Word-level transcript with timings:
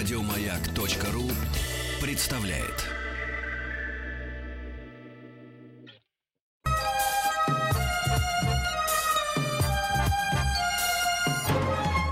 Радиомаяк.ру 0.00 1.30
представляет. 2.00 2.86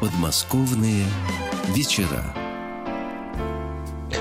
Подмосковные 0.03 1.07
вечера. 1.69 2.23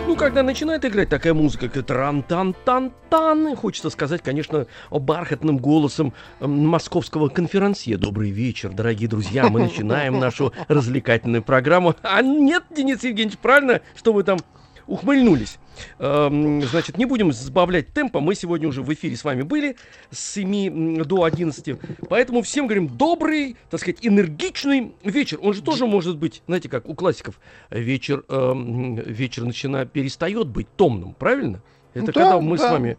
Ну, 0.07 0.15
когда 0.15 0.41
начинает 0.41 0.85
играть 0.85 1.09
такая 1.09 1.33
музыка, 1.33 1.67
как 1.67 1.85
тран-тан-тан-тан, 1.85 3.57
хочется 3.57 3.89
сказать, 3.89 4.21
конечно, 4.23 4.65
бархатным 4.89 5.57
голосом 5.57 6.13
м, 6.39 6.65
московского 6.65 7.27
конферансье. 7.27 7.97
Добрый 7.97 8.29
вечер, 8.29 8.71
дорогие 8.71 9.09
друзья, 9.09 9.49
мы 9.49 9.59
начинаем 9.59 10.17
нашу 10.17 10.53
развлекательную 10.69 11.43
программу. 11.43 11.93
А 12.03 12.21
нет, 12.21 12.63
Денис 12.69 13.03
Евгеньевич, 13.03 13.37
правильно, 13.37 13.81
что 13.97 14.13
вы 14.13 14.23
там 14.23 14.39
ухмыльнулись. 14.87 15.57
Эм, 15.99 16.61
Значит, 16.63 16.97
не 16.97 17.05
будем 17.05 17.31
сбавлять 17.31 17.93
темпа. 17.93 18.19
Мы 18.19 18.35
сегодня 18.35 18.67
уже 18.67 18.81
в 18.81 18.93
эфире 18.93 19.15
с 19.15 19.23
вами 19.23 19.43
были 19.43 19.75
с 20.11 20.33
7 20.33 21.03
до 21.03 21.23
11. 21.23 21.77
Поэтому 22.09 22.41
всем 22.41 22.65
говорим 22.65 22.87
добрый, 22.87 23.55
так 23.69 23.79
сказать, 23.79 23.99
энергичный 24.01 24.93
вечер. 25.03 25.39
Он 25.41 25.53
же 25.53 25.61
тоже 25.61 25.85
может 25.85 26.17
быть, 26.17 26.41
знаете, 26.47 26.69
как 26.69 26.87
у 26.87 26.95
классиков, 26.95 27.39
вечер, 27.69 28.23
эм, 28.29 28.95
вечер 28.95 29.43
начинает, 29.43 29.91
перестает 29.91 30.47
быть 30.47 30.67
томным, 30.75 31.13
правильно? 31.13 31.61
Это 31.93 32.07
Да, 32.07 32.11
когда 32.13 32.39
мы 32.39 32.57
с 32.57 32.61
да. 32.61 32.73
вами 32.73 32.91
м, 32.91 32.97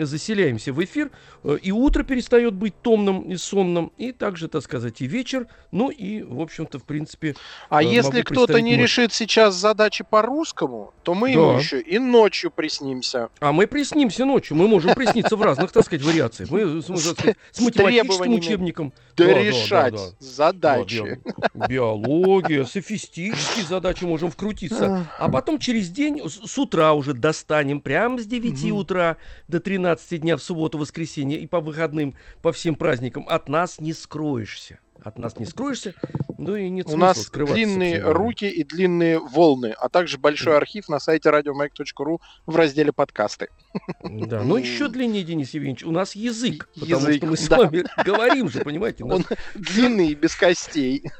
заселяемся 0.00 0.72
в 0.72 0.82
эфир, 0.84 1.10
э, 1.44 1.58
и 1.62 1.72
утро 1.72 2.02
перестает 2.02 2.54
быть 2.54 2.74
томным 2.82 3.22
и 3.22 3.36
сонным, 3.36 3.92
и 3.98 4.12
также, 4.12 4.48
так 4.48 4.62
сказать, 4.62 5.00
и 5.00 5.06
вечер, 5.06 5.46
ну 5.70 5.90
и, 5.90 6.22
в 6.22 6.40
общем-то, 6.40 6.78
в 6.78 6.84
принципе... 6.84 7.34
А 7.68 7.82
э, 7.82 7.86
если 7.86 8.22
кто-то 8.22 8.60
не 8.60 8.72
ночь. 8.72 8.82
решит 8.82 9.12
сейчас 9.12 9.54
задачи 9.54 10.04
по-русскому, 10.08 10.92
то 11.02 11.14
мы 11.14 11.30
ему 11.30 11.52
Да. 11.52 11.58
еще 11.58 11.80
и 11.80 11.98
ночью 11.98 12.50
приснимся. 12.50 13.28
А 13.40 13.52
мы 13.52 13.66
приснимся 13.66 14.24
ночью, 14.24 14.56
мы 14.56 14.68
можем 14.68 14.94
присниться 14.94 15.36
в 15.36 15.42
разных, 15.42 15.72
так 15.72 15.84
сказать, 15.84 16.04
вариациях. 16.04 16.50
Мы, 16.50 16.82
с, 16.82 16.88
математическим 17.60 18.32
учебником. 18.34 18.92
Да, 19.16 19.24
решать 19.26 19.92
да, 19.94 19.98
да. 19.98 20.12
задачи. 20.20 21.20
Да, 21.54 21.66
био- 21.66 21.92
биология, 21.92 22.64
софистические 22.64 23.64
задачи 23.64 24.04
можем 24.04 24.30
вкрутиться. 24.30 25.06
А 25.18 25.28
потом 25.28 25.58
через 25.58 25.88
день, 25.90 26.20
с, 26.26 26.58
утра 26.58 26.92
уже 26.94 27.12
достанем, 27.14 27.80
прямо 27.80 28.18
с 28.18 28.26
9 28.26 28.64
Мгм. 28.64 28.72
утра 28.76 29.16
до 29.48 29.60
13 29.72 30.20
дня 30.20 30.36
в 30.36 30.42
субботу, 30.42 30.76
воскресенье 30.76 31.40
и 31.40 31.46
по 31.46 31.58
выходным, 31.60 32.14
по 32.42 32.52
всем 32.52 32.74
праздникам. 32.74 33.24
От 33.26 33.48
нас 33.48 33.80
не 33.80 33.94
скроешься. 33.94 34.80
От 35.02 35.18
нас 35.18 35.38
не 35.38 35.46
скроешься, 35.46 35.94
ну 36.36 36.54
и 36.56 36.68
нет 36.68 36.86
У 36.88 36.96
нас 36.98 37.30
длинные 37.30 38.02
руки 38.02 38.44
и 38.44 38.64
длинные 38.64 39.18
волны, 39.18 39.74
а 39.80 39.88
также 39.88 40.18
большой 40.18 40.58
архив 40.58 40.90
на 40.90 41.00
сайте 41.00 41.30
радиомаяк.ру 41.30 42.20
в 42.44 42.54
разделе 42.54 42.92
подкасты. 42.92 43.48
Да, 44.02 44.42
но 44.42 44.58
еще 44.58 44.88
длиннее, 44.88 45.24
Денис 45.24 45.54
Евгеньевич, 45.54 45.84
у 45.84 45.90
нас 45.90 46.14
язык, 46.14 46.68
потому 46.74 47.00
Язык, 47.00 47.16
что 47.16 47.26
мы 47.26 47.36
с 47.38 47.48
да. 47.48 47.56
вами 47.56 47.84
говорим 48.04 48.50
же, 48.50 48.60
понимаете, 48.60 49.04
Он 49.04 49.24
длинный 49.54 50.12
без 50.12 50.36
костей. 50.36 51.10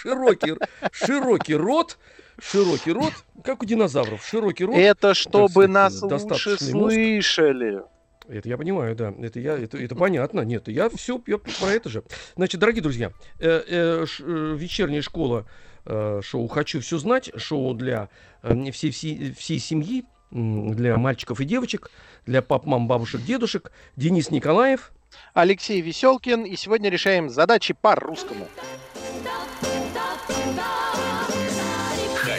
широкий, 0.00 0.54
широкий 0.90 1.54
рот, 1.54 1.98
широкий 2.42 2.92
рот, 2.92 3.12
как 3.44 3.62
у 3.62 3.66
динозавров, 3.66 4.24
широкий 4.24 4.64
рот. 4.64 4.76
Это 4.76 5.14
чтобы 5.14 5.48
сказать, 5.50 5.70
нас 5.70 6.02
лучше 6.02 6.50
мозг. 6.50 6.62
слышали. 6.62 7.82
Это 8.28 8.48
я 8.48 8.56
понимаю, 8.56 8.94
да. 8.94 9.12
Это 9.20 9.40
я, 9.40 9.58
это, 9.58 9.76
это 9.76 9.94
понятно. 9.96 10.40
Нет, 10.42 10.68
я 10.68 10.88
все, 10.90 11.20
я 11.26 11.38
про 11.38 11.70
это 11.72 11.88
же. 11.88 12.04
Значит, 12.36 12.60
дорогие 12.60 12.82
друзья, 12.82 13.12
э, 13.40 13.62
э, 13.66 14.06
ш- 14.06 14.22
э, 14.24 14.56
вечерняя 14.56 15.02
школа 15.02 15.46
э, 15.84 16.20
шоу 16.22 16.46
«Хочу 16.46 16.80
все 16.80 16.98
знать», 16.98 17.30
шоу 17.36 17.74
для 17.74 18.08
э, 18.42 18.70
всей, 18.70 18.92
всей, 18.92 19.32
всей 19.32 19.58
семьи, 19.58 20.04
для 20.30 20.96
мальчиков 20.96 21.40
и 21.40 21.44
девочек, 21.44 21.90
для 22.24 22.40
пап, 22.40 22.64
мам, 22.66 22.86
бабушек, 22.86 23.22
дедушек. 23.22 23.72
Денис 23.96 24.30
Николаев. 24.30 24.92
Алексей 25.34 25.80
Веселкин, 25.80 26.44
и 26.44 26.54
сегодня 26.54 26.88
решаем 26.88 27.30
задачи 27.30 27.74
по-русскому. 27.74 28.46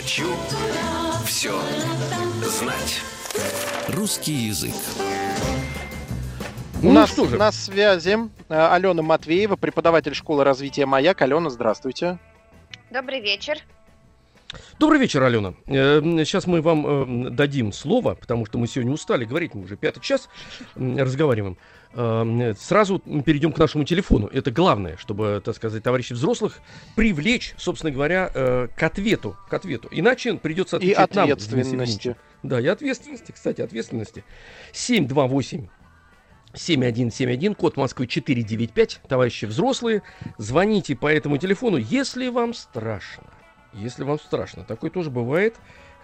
Хочу 0.02 0.34
все 1.26 1.54
знать. 2.44 3.02
Русский 3.90 4.34
язык. 4.34 4.74
У 6.82 6.88
Ну 6.88 6.92
нас 6.92 7.12
что 7.12 7.28
же. 7.28 7.38
на 7.38 7.52
связи 7.52 8.18
э, 8.50 8.68
Алена 8.74 9.04
Матвеева, 9.04 9.58
преподаватель 9.58 10.16
школы 10.16 10.44
развития 10.44 10.88
«Маяк». 10.88 11.22
Алена, 11.22 11.52
здравствуйте. 11.52 12.18
Добрый 12.90 13.22
вечер. 13.22 13.60
Добрый 14.80 15.00
вечер, 15.00 15.22
Алена. 15.22 15.54
Сейчас 15.68 16.48
мы 16.48 16.64
вам 16.64 17.28
э, 17.28 17.30
дадим 17.30 17.72
слово, 17.72 18.16
потому 18.16 18.48
что 18.48 18.58
мы 18.58 18.66
сегодня 18.66 18.94
устали 18.94 19.24
говорить, 19.24 19.54
мы 19.54 19.66
уже 19.66 19.76
пятый 19.78 20.00
час 20.00 20.30
разговариваем. 20.76 21.58
Э, 21.94 22.54
Сразу 22.58 23.00
перейдем 23.00 23.52
к 23.52 23.58
нашему 23.58 23.84
телефону. 23.84 24.28
Это 24.28 24.52
главное, 24.52 24.98
чтобы, 24.98 25.42
так 25.44 25.56
сказать, 25.56 25.84
товарищей 25.84 26.14
взрослых 26.14 26.60
привлечь, 26.96 27.54
собственно 27.58 27.92
говоря, 27.92 28.32
э, 28.34 28.68
к 28.76 28.84
ответу. 28.84 29.36
К 29.50 29.54
ответу. 29.54 29.88
Иначе 29.92 30.36
придется 30.36 30.78
И 30.78 30.92
отвечать 30.92 31.16
нам, 31.16 31.28
Денис 31.28 31.48
ответственности. 31.48 32.16
Да, 32.44 32.60
и 32.60 32.68
ответственности, 32.68 33.32
кстати, 33.32 33.62
ответственности. 33.62 34.24
728 34.72 35.68
7171, 36.54 37.56
код 37.56 37.78
Москвы 37.78 38.08
495. 38.08 39.02
Товарищи 39.08 39.46
взрослые, 39.46 40.02
звоните 40.38 40.96
по 40.96 41.08
этому 41.08 41.38
телефону, 41.38 41.78
если 41.78 42.28
вам 42.28 42.54
страшно. 42.54 43.24
Если 43.74 44.04
вам 44.04 44.20
страшно. 44.20 44.64
Такое 44.64 44.92
тоже 44.92 45.10
бывает. 45.10 45.56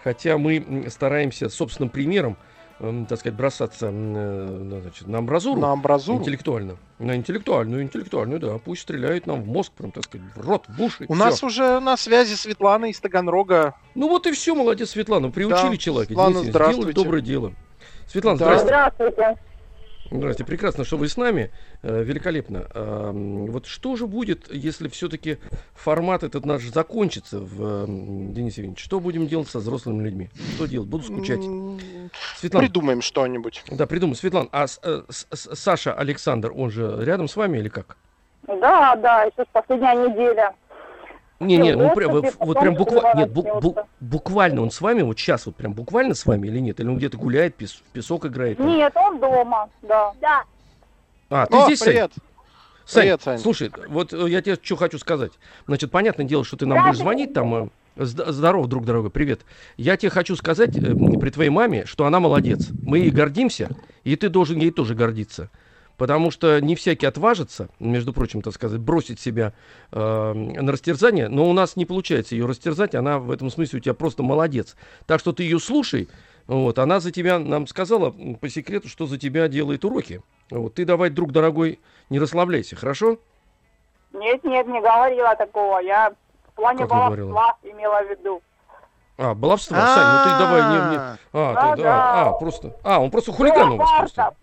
Хотя 0.02 0.38
мы 0.38 0.86
стараемся 0.90 1.48
собственным 1.48 1.90
примером, 1.90 2.38
так 2.78 3.18
сказать, 3.18 3.34
бросаться 3.36 3.86
э, 3.86 3.90
на, 3.90 4.80
значит, 4.80 5.06
на 5.08 5.18
амбразуру. 5.18 5.60
На 5.60 5.72
амбразуру. 5.72 6.18
Интеллектуально. 6.20 6.76
На 6.98 7.16
интеллектуальную, 7.16 7.82
интеллектуальную, 7.82 8.40
да. 8.40 8.58
Пусть 8.58 8.82
стреляют 8.82 9.26
нам 9.26 9.42
в 9.42 9.46
мозг, 9.46 9.72
прям, 9.72 9.90
так 9.90 10.04
сказать, 10.04 10.26
в 10.34 10.40
рот, 10.40 10.64
в 10.68 10.80
уши. 10.82 11.04
У 11.08 11.14
всё. 11.14 11.24
нас 11.24 11.42
уже 11.42 11.80
на 11.80 11.96
связи 11.96 12.34
Светлана 12.34 12.86
из 12.86 13.00
Таганрога. 13.00 13.74
Ну 13.94 14.08
вот 14.08 14.26
и 14.26 14.32
все, 14.32 14.54
молодец, 14.54 14.90
Светлана. 14.90 15.30
Приучили 15.30 15.70
Да, 15.70 15.76
человека. 15.76 16.08
Светлана, 16.08 16.34
Денис 16.34 16.46
Евгеньевич, 16.46 16.50
сделали 16.50 16.50
здравствуйте. 16.50 16.92
доброе 17.02 17.22
дело. 17.22 17.52
Светлана, 18.06 18.38
Да. 18.38 18.44
здрасте. 18.44 18.66
Здравствуйте. 18.66 19.38
Здравствуйте, 20.10 20.44
прекрасно, 20.48 20.84
что 20.84 20.96
вы 20.96 21.06
с 21.06 21.18
нами. 21.18 21.50
Э, 21.82 22.02
великолепно. 22.02 22.66
М, 22.74 23.46
вот 23.50 23.66
что 23.66 23.94
же 23.94 24.06
будет, 24.06 24.50
если 24.50 24.88
все-таки 24.88 25.36
формат 25.74 26.22
этот 26.22 26.46
наш 26.46 26.62
закончится, 26.64 27.40
в, 27.40 27.84
Денис 28.32 28.56
Евгеньевич? 28.56 28.82
Что 28.82 29.00
будем 29.00 29.26
делать 29.26 29.48
со 29.50 29.58
взрослыми 29.58 30.02
людьми? 30.02 30.30
Что 30.54 30.64
делать? 30.64 30.88
Буду 30.88 31.04
скучать. 31.04 31.40
Светлана, 32.38 32.66
Придумаем 32.66 33.02
что-нибудь. 33.02 33.64
да, 33.70 33.86
придумай. 33.86 34.14
Светлана, 34.14 34.48
а 34.52 34.66
с- 34.68 34.78
э, 34.82 35.02
с- 35.08 35.26
с- 35.32 35.54
Саша 35.56 35.92
Александр, 35.92 36.52
он 36.54 36.70
же 36.70 36.96
рядом 37.04 37.26
с 37.28 37.36
вами 37.36 37.58
или 37.58 37.68
как? 37.68 37.96
Да, 38.46 38.94
да, 38.96 39.28
сейчас 39.34 39.46
последняя 39.52 39.94
неделя. 39.94 40.54
Не, 41.40 41.56
не, 41.56 41.74
ну 41.76 41.94
прям, 41.94 42.12
вот, 42.12 42.58
прям 42.58 42.74
буквально, 42.74 43.18
нет, 43.20 43.30
бу- 43.30 43.60
бу- 43.60 43.86
буквально 44.00 44.62
он 44.62 44.70
с 44.70 44.80
вами, 44.80 45.02
вот 45.02 45.18
сейчас 45.18 45.46
вот 45.46 45.54
прям 45.56 45.72
буквально 45.72 46.14
с 46.14 46.26
вами 46.26 46.48
или 46.48 46.58
нет? 46.58 46.80
Или 46.80 46.88
он 46.88 46.96
где-то 46.96 47.16
гуляет, 47.16 47.56
пес- 47.56 47.74
в 47.86 47.92
песок 47.92 48.26
играет? 48.26 48.58
там? 48.58 48.66
Нет, 48.66 48.92
он 48.96 49.20
дома, 49.20 49.68
да. 49.82 50.12
Да. 50.20 50.44
А, 51.30 51.46
ты 51.46 51.56
О, 51.56 51.64
здесь, 51.66 51.80
привет. 51.80 52.12
Сань, 52.86 53.02
Привет, 53.02 53.22
Сань. 53.22 53.38
слушай, 53.38 53.70
вот 53.88 54.12
э, 54.14 54.28
я 54.30 54.40
тебе 54.40 54.56
что 54.60 54.76
хочу 54.76 54.98
сказать. 54.98 55.32
Значит, 55.66 55.90
понятное 55.90 56.24
дело, 56.24 56.42
что 56.44 56.56
ты 56.56 56.64
нам 56.66 56.82
будешь 56.82 56.96
звонить 56.96 57.34
там. 57.34 57.70
Зд- 57.98 58.30
Здорово, 58.32 58.68
друг 58.68 58.84
дорога, 58.84 59.10
привет. 59.10 59.44
Я 59.76 59.96
тебе 59.96 60.10
хочу 60.10 60.36
сказать 60.36 60.76
э, 60.76 60.80
при 60.80 61.30
твоей 61.30 61.50
маме, 61.50 61.84
что 61.84 62.06
она 62.06 62.20
молодец. 62.20 62.68
Мы 62.82 62.98
ей 62.98 63.10
гордимся, 63.10 63.70
и 64.04 64.16
ты 64.16 64.28
должен 64.28 64.58
ей 64.58 64.70
тоже 64.70 64.94
гордиться. 64.94 65.50
Потому 65.96 66.30
что 66.30 66.60
не 66.60 66.76
всякий 66.76 67.06
отважится, 67.06 67.70
между 67.80 68.12
прочим, 68.12 68.40
так 68.40 68.54
сказать, 68.54 68.80
бросить 68.80 69.18
себя 69.18 69.52
э, 69.90 70.32
на 70.32 70.70
растерзание, 70.70 71.28
но 71.28 71.50
у 71.50 71.52
нас 71.52 71.74
не 71.74 71.86
получается 71.86 72.36
ее 72.36 72.46
растерзать, 72.46 72.94
она 72.94 73.18
в 73.18 73.32
этом 73.32 73.50
смысле 73.50 73.80
у 73.80 73.82
тебя 73.82 73.94
просто 73.94 74.22
молодец. 74.22 74.76
Так 75.06 75.18
что 75.18 75.32
ты 75.32 75.42
ее 75.42 75.58
слушай, 75.58 76.08
вот, 76.46 76.78
она 76.78 77.00
за 77.00 77.10
тебя 77.10 77.40
нам 77.40 77.66
сказала 77.66 78.14
по 78.40 78.48
секрету, 78.48 78.88
что 78.88 79.06
за 79.06 79.18
тебя 79.18 79.48
делает 79.48 79.84
уроки. 79.84 80.22
Вот, 80.50 80.74
ты 80.74 80.84
давай, 80.84 81.10
друг 81.10 81.32
дорогой, 81.32 81.80
не 82.10 82.20
расслабляйся, 82.20 82.76
хорошо? 82.76 83.18
Нет, 84.12 84.42
нет, 84.44 84.66
не 84.68 84.80
говорила 84.80 85.34
такого. 85.36 85.80
Я 85.80 86.14
плане 86.58 86.78
Как 86.80 86.88
баловства 86.88 87.56
имела 87.62 88.02
в 88.02 88.10
виду. 88.10 88.42
А, 89.16 89.34
баловство, 89.34 89.76
Сань, 89.76 90.06
ну 90.12 90.18
ты 90.22 90.38
давай 90.38 90.62
не... 90.62 90.90
не- 90.90 90.98
А, 91.32 91.54
Да, 91.54 91.76
ты- 91.76 91.82
да. 91.82 91.94
а, 91.94 92.28
а, 92.28 92.32
просто... 92.32 92.76
А, 92.84 93.00
он 93.00 93.10
просто 93.10 93.32
хулиган 93.32 93.72
у 93.72 93.76
вас 93.76 93.90
просто. 93.98 94.34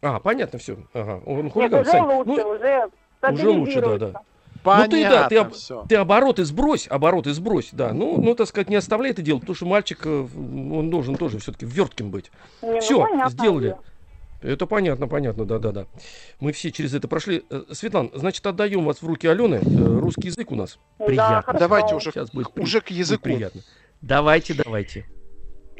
А, 0.00 0.20
понятно 0.20 0.58
все. 0.58 0.76
Ага, 0.94 1.20
он 1.26 1.44
Нет, 1.44 1.52
хулиган. 1.52 1.80
уже 1.80 1.90
Сань, 1.90 2.02
лучше, 2.04 2.24
ну, 2.26 2.34
уже 2.34 2.90
уже 3.32 3.48
лучше, 3.48 3.80
да, 3.80 3.98
да. 3.98 4.12
стабилизируется. 4.12 4.20
Ну 4.64 4.84
ты 4.88 5.08
да, 5.08 5.28
ты, 5.28 5.36
Понятно 5.36 5.76
об- 5.80 5.88
ты 5.88 5.96
обороты 5.96 6.44
сбрось, 6.44 6.86
обороты 6.90 7.32
сбрось, 7.32 7.70
да. 7.72 7.92
Ну, 7.92 8.20
ну, 8.20 8.34
так 8.34 8.46
сказать, 8.48 8.68
не 8.68 8.76
оставляй 8.76 9.12
это 9.12 9.22
дело, 9.22 9.38
потому 9.38 9.56
что 9.56 9.66
мальчик, 9.66 10.00
э, 10.04 10.10
он 10.36 10.90
должен 10.90 11.16
тоже 11.16 11.38
все-таки 11.38 11.64
вертким 11.64 12.10
быть. 12.10 12.30
Не, 12.62 12.72
ну, 12.72 12.80
Все, 12.80 13.00
понятно 13.00 13.30
сделали. 13.30 13.68
дело. 13.68 13.78
Это 14.40 14.66
понятно, 14.66 15.08
понятно, 15.08 15.44
да-да-да. 15.44 15.86
Мы 16.40 16.52
все 16.52 16.70
через 16.70 16.94
это 16.94 17.08
прошли. 17.08 17.44
Э, 17.50 17.64
Светлана, 17.72 18.10
значит, 18.14 18.46
отдаем 18.46 18.84
вас 18.84 19.02
в 19.02 19.06
руки 19.06 19.26
Алены. 19.26 19.56
Э, 19.56 19.98
Русский 19.98 20.28
язык 20.28 20.52
у 20.52 20.54
нас. 20.54 20.78
Да, 20.98 21.04
Приятно. 21.06 21.42
хорошо. 21.42 21.58
Давайте 21.58 21.94
уже, 21.96 22.10
Сейчас 22.12 22.30
будет, 22.30 22.56
уже 22.58 22.80
к 22.80 22.84
будет 22.88 22.98
языку. 22.98 23.22
приятно. 23.24 23.62
Давайте, 24.00 24.54
давайте. 24.54 25.06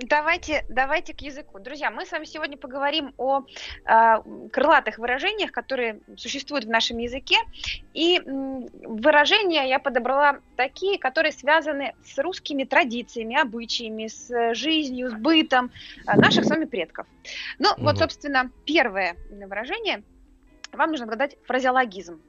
Давайте, 0.01 0.65
давайте 0.69 1.13
к 1.13 1.23
языку. 1.23 1.59
Друзья, 1.59 1.91
мы 1.91 2.07
с 2.07 2.13
вами 2.13 2.25
сегодня 2.25 2.57
поговорим 2.57 3.13
о 3.17 3.41
э, 3.41 4.17
крылатых 4.53 4.99
выражениях, 4.99 5.51
которые 5.51 6.01
существуют 6.17 6.67
в 6.67 6.71
нашем 6.71 6.99
языке. 6.99 7.35
И 7.95 8.19
м, 8.19 8.69
выражения 8.73 9.69
я 9.69 9.81
подобрала 9.81 10.39
такие, 10.57 10.99
которые 10.99 11.33
связаны 11.33 11.95
с 12.05 12.17
русскими 12.19 12.63
традициями, 12.63 13.37
обычаями, 13.41 14.07
с 14.07 14.55
жизнью, 14.55 15.11
с 15.11 15.15
бытом 15.15 15.73
э, 16.07 16.15
наших 16.15 16.45
с 16.45 16.51
вами 16.51 16.67
предков. 16.67 17.07
Ну, 17.59 17.73
Мгм. 17.73 17.85
вот, 17.85 17.99
собственно, 17.99 18.53
первое 18.65 19.17
выражение. 19.31 20.05
Вам 20.71 20.91
нужно 20.91 21.07
отгадать 21.07 21.37
фразеологизм. 21.45 22.23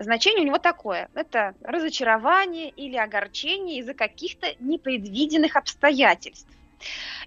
Значение 0.00 0.42
у 0.42 0.46
него 0.46 0.58
такое. 0.58 1.08
Это 1.14 1.54
разочарование 1.62 2.70
или 2.70 2.96
огорчение 2.96 3.78
из-за 3.78 3.94
каких-то 3.94 4.48
непредвиденных 4.58 5.54
обстоятельств. 5.54 6.48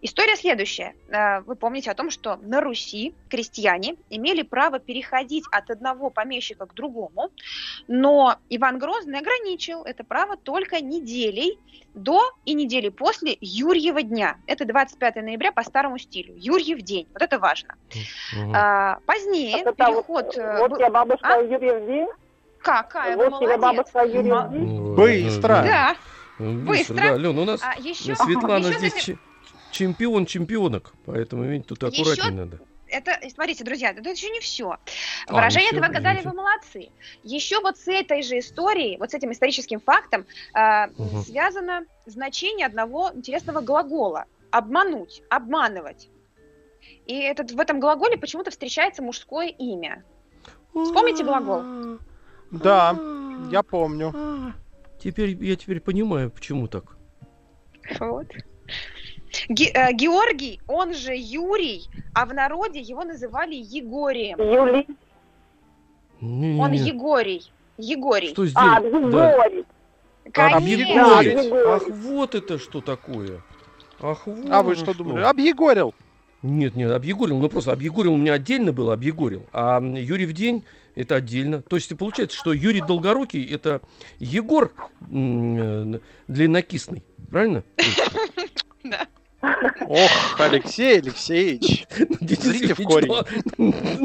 История 0.02 0.36
следующая. 0.36 0.96
Э, 1.10 1.42
Вы 1.42 1.56
помните 1.56 1.90
о 1.92 1.94
том, 1.96 2.10
что 2.12 2.38
на 2.38 2.62
Руси 2.62 3.14
крестьяне 3.30 3.96
имели 4.10 4.42
право 4.44 4.80
переходить 4.80 5.44
от 5.52 5.70
одного 5.70 6.10
помещика 6.10 6.66
к 6.66 6.74
другому, 6.74 7.30
но 7.88 8.36
Иван 8.50 8.78
Грозный 8.80 9.20
ограничил 9.20 9.84
это 9.84 10.04
право 10.04 10.38
только 10.38 10.82
неделей 10.82 11.58
до 11.96 12.22
и 12.46 12.54
недели 12.54 12.90
после 12.90 13.38
Юрьева 13.42 14.04
дня. 14.04 14.38
Это 14.46 14.66
25 14.66 15.16
ноября 15.18 15.52
по 15.52 15.64
старому 15.64 15.98
стилю. 15.98 16.34
Юрьев 16.38 16.82
день. 16.84 17.08
Вот 17.14 17.22
это 17.24 17.40
важно. 17.40 17.76
А, 18.54 19.00
Позднее 19.08 19.62
это 19.62 19.72
вот, 19.72 19.78
переход... 19.78 20.38
э, 20.38 20.58
вот 20.60 20.72
был- 20.72 20.80
я 20.80 20.90
бабушка 20.92 21.28
А? 21.36 21.42
Юрьев 21.42 21.88
день. 21.88 22.08
Какая 22.62 23.16
вы 23.18 23.30
Вот 23.30 23.40
тебе 23.40 23.58
молодец. 23.58 23.92
бабушка 23.92 24.06
Юрьев 24.06 24.52
день. 24.52 24.80
Ну, 24.80 24.96
Быстро. 24.96 25.48
Да. 25.48 25.96
ну, 26.38 26.66
Быстро. 26.68 26.96
Да, 26.96 27.16
Лен, 27.18 27.38
у 27.40 27.46
нас 27.46 27.62
А 27.64 27.80
еще, 27.80 28.16
Светлана 28.16 28.68
еще 28.68 28.78
здесь 28.90 29.18
чемпион 29.72 30.26
чемпионок, 30.26 30.94
поэтому, 31.06 31.44
видите, 31.44 31.68
тут 31.76 31.84
Еще- 31.92 32.02
аккуратнее 32.02 32.46
надо. 32.46 32.60
это, 32.88 33.18
смотрите, 33.30 33.64
друзья, 33.64 33.92
это 33.92 34.10
еще 34.10 34.30
не 34.30 34.40
все. 34.40 34.78
А, 35.28 35.34
Выражение 35.34 35.72
не 35.72 35.78
это 35.78 35.88
вы 36.30 36.34
молодцы. 36.34 36.90
Еще 37.24 37.60
вот 37.62 37.78
с 37.78 37.88
этой 37.88 38.22
же 38.24 38.40
историей, 38.40 38.98
вот 38.98 39.12
с 39.12 39.14
этим 39.14 39.32
историческим 39.32 39.80
фактом 39.80 40.26
э, 40.54 40.88
Мгм. 40.98 41.22
связано 41.24 41.86
значение 42.06 42.66
одного 42.66 43.12
интересного 43.14 43.62
глагола. 43.62 44.26
Обмануть, 44.52 45.22
обманывать. 45.30 46.10
И 47.06 47.20
этот, 47.20 47.52
в 47.52 47.60
этом 47.60 47.80
глаголе 47.82 48.18
почему-то 48.18 48.50
встречается 48.52 49.02
мужское 49.02 49.48
имя. 49.48 50.04
Вспомните 50.74 51.24
глагол. 51.24 52.00
Да, 52.52 52.98
я 53.52 53.62
помню. 53.64 54.14
А, 54.16 54.54
Теперь 55.04 55.32
я 55.44 55.56
теперь 55.56 55.80
понимаю, 55.80 56.32
почему 56.32 56.68
так. 56.68 56.98
Вот. 58.00 58.28
Ге- 59.50 59.72
э, 59.74 59.94
Георгий, 59.94 60.60
он 60.68 60.94
же 60.94 61.14
Юрий, 61.16 61.88
а 62.14 62.26
в 62.26 62.34
народе 62.34 62.80
его 62.80 63.04
называли 63.04 63.56
Егорием. 63.56 64.40
Юли. 64.40 64.86
Не-не-не. 66.22 66.62
Он 66.62 66.72
Егорий. 66.72 67.52
Егорий. 67.78 68.30
Что 68.30 68.44
А, 68.56 68.80
сделать? 68.82 69.12
Да. 69.12 69.38
Конечно. 70.32 70.58
Объегорить. 70.58 71.44
Егорий. 71.46 71.64
Ах, 71.68 71.84
вот 71.90 72.36
это 72.36 72.58
что 72.58 72.82
такое. 72.82 73.42
Ах, 74.02 74.26
вот 74.26 74.46
А 74.50 74.64
вы 74.64 74.76
что 74.76 74.94
думали? 74.94 75.24
Объегорил. 75.24 75.94
Нет, 76.44 76.76
нет, 76.76 76.92
объегорил. 76.92 77.38
Ну 77.40 77.50
просто 77.50 77.72
объегорил 77.72 78.14
у 78.14 78.18
меня 78.18 78.34
отдельно 78.34 78.72
было, 78.72 78.94
объегорил. 78.94 79.46
А 79.54 79.78
м, 79.78 79.96
Юрий 79.96 80.26
в 80.26 80.34
день 80.34 80.64
это 80.96 81.16
отдельно. 81.16 81.62
То 81.62 81.76
есть 81.78 81.96
получается, 81.98 82.38
что 82.38 82.54
Юрий 82.54 82.82
Долгорукий 82.82 83.44
это 83.46 83.82
Егор 84.20 84.72
м, 85.10 85.96
э, 85.96 86.00
длиннокисный. 86.28 87.04
Правильно? 87.30 87.64
Да. 88.84 89.08
Ох, 89.42 90.40
Алексей 90.40 91.00
Алексеевич. 91.00 91.86
Денис 92.22 92.42
Зрите 92.44 92.74
в 92.74 92.84
корень. 92.84 93.08
Ну, 93.08 93.16
а- 93.16 93.26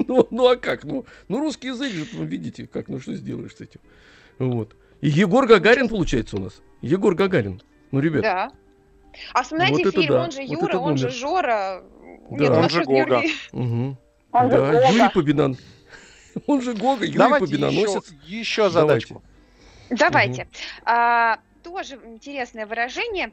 ну, 0.06 0.28
ну, 0.30 0.48
а 0.48 0.56
как? 0.56 0.84
Ну, 0.84 1.06
ну 1.28 1.40
русский 1.40 1.69
язык 1.69 1.92
же, 1.92 2.06
ну, 2.12 2.24
видите, 2.24 2.66
как, 2.66 2.88
ну 2.88 3.00
что 3.00 3.14
сделаешь 3.14 3.54
с 3.56 3.60
этим? 3.60 3.80
Вот. 4.38 4.76
И 5.00 5.08
Егор 5.08 5.46
Гагарин 5.46 5.88
получается 5.88 6.36
у 6.36 6.40
нас. 6.40 6.60
Егор 6.80 7.14
Гагарин. 7.14 7.62
Ну, 7.90 8.00
ребят, 8.00 8.22
Да. 8.22 8.52
А 9.34 9.42
вспоминайте 9.42 9.84
Вот 9.84 9.94
фильм, 9.94 10.08
да, 10.08 10.24
он 10.24 10.30
же 10.30 10.40
вот 10.40 10.50
Юра, 10.50 10.69
это 10.69 10.78
он 10.78 10.96
же. 10.96 11.10
Жора. 11.10 11.84
Да. 12.30 12.36
Нет, 12.36 12.50
Он 12.50 12.70
же 12.70 12.84
Гога. 12.84 13.16
Юрий. 13.16 13.34
Угу. 13.52 13.96
Он 14.32 14.50
же 14.50 14.56
Да, 14.56 14.72
Гога. 14.72 14.88
Юрий 14.88 15.10
Победон. 15.12 15.56
Он 16.46 16.62
же 16.62 16.72
Гога, 16.72 17.04
Юрий 17.04 17.18
Давайте 17.18 17.44
еще, 17.44 17.56
Победоносец. 17.66 18.14
еще 18.25 18.70
задачку. 18.70 19.22
Давайте. 19.90 20.48
А, 20.84 21.40
тоже 21.62 21.98
интересное 22.06 22.64
выражение. 22.64 23.32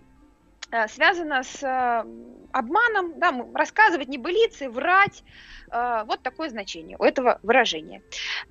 А, 0.71 0.87
Связано 0.87 1.43
с 1.43 1.63
а, 1.63 2.05
обманом, 2.51 3.19
да, 3.19 3.33
рассказывать 3.53 4.07
небылицы, 4.07 4.69
врать. 4.69 5.23
а, 5.71 6.03
Вот 6.05 6.21
такое 6.21 6.49
значение 6.49 6.97
у 6.99 7.03
этого 7.03 7.39
выражения. 7.43 8.01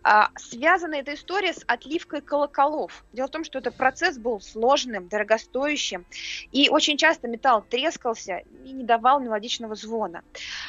А, 0.03 0.31
Связана 0.37 0.94
эта 0.97 1.15
история 1.15 1.53
с 1.53 1.62
отливкой 1.67 2.20
колоколов. 2.20 3.05
Дело 3.12 3.29
в 3.29 3.31
том, 3.31 3.44
что 3.44 3.59
этот 3.59 3.76
процесс 3.76 4.19
был 4.19 4.41
сложным, 4.41 5.09
дорогостоящим, 5.09 6.06
и 6.50 6.69
очень 6.69 6.97
часто 6.97 7.29
металл 7.29 7.62
трескался 7.62 8.38
и 8.38 8.73
не 8.73 8.85
давал 8.85 9.20
мелодичного 9.20 9.75
звона. 9.75 10.23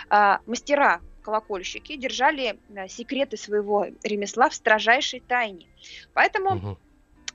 А, 0.09 0.39
Мастера 0.45 1.01
колокольщики 1.21 1.95
держали 1.95 2.59
секреты 2.87 3.37
своего 3.37 3.85
ремесла 4.03 4.49
в 4.49 4.55
строжайшей 4.55 5.19
тайне. 5.19 5.67
Поэтому 6.13 6.55
Мгм. 6.55 6.77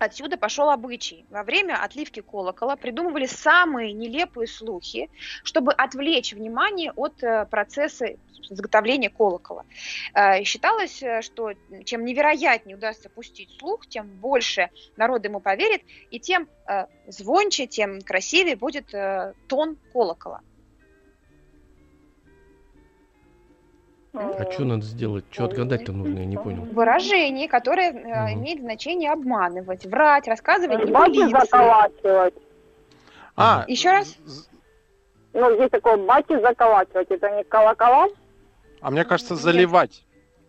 Отсюда 0.04 0.36
пошел 0.36 0.68
обычай. 0.68 1.24
Во 1.30 1.42
время 1.42 1.82
отливки 1.82 2.20
колокола 2.20 2.76
придумывали 2.76 3.24
самые 3.24 3.94
нелепые 3.94 4.46
слухи, 4.46 5.08
чтобы 5.44 5.72
отвлечь 5.72 6.34
внимание 6.34 6.92
от 6.92 7.22
э, 7.22 7.46
процесса 7.46 8.16
изготовления 8.50 9.08
колокола. 9.08 9.64
Э, 10.12 10.44
Считалось, 10.44 11.02
э, 11.02 11.22
что 11.22 11.52
чем 11.86 12.04
невероятнее 12.04 12.76
удастся 12.76 13.08
пустить 13.08 13.56
слух, 13.58 13.86
тем 13.86 14.08
больше 14.08 14.68
народ 14.98 15.24
ему 15.24 15.40
поверит, 15.40 15.82
и 16.10 16.20
тем 16.20 16.48
звонче, 17.06 17.66
тем 17.66 18.00
красивее 18.00 18.56
будет 18.56 18.94
тон 19.48 19.76
колокола. 19.92 20.40
А 24.14 24.50
что 24.50 24.64
надо 24.64 24.82
сделать? 24.82 25.25
Что 25.31 25.46
отгадать-то 25.46 25.93
нужно? 25.93 26.20
Я 26.20 26.25
не 26.25 26.37
понял. 26.37 26.62
Выражение, 26.70 27.49
которое 27.49 27.90
э, 27.93 28.34
имеет 28.34 28.61
значение 28.61 29.11
обманывать, 29.12 29.84
врать, 29.87 30.28
рассказывать 30.28 30.88
Баки 30.90 31.11
небылицы. 31.19 31.40
заколачивать. 31.40 32.35
А, 33.37 33.64
Еще 33.66 33.90
раз? 33.90 34.16
Ну, 35.33 35.56
здесь 35.56 35.71
такое 35.71 35.97
баки 35.97 36.40
заколачивать. 36.40 37.11
Это 37.11 37.28
не 37.30 37.42
колокола? 37.42 38.06
А 38.80 38.90
мне 38.92 39.04
кажется, 39.04 39.35
Нет. 39.35 39.42
заливать. 39.42 40.04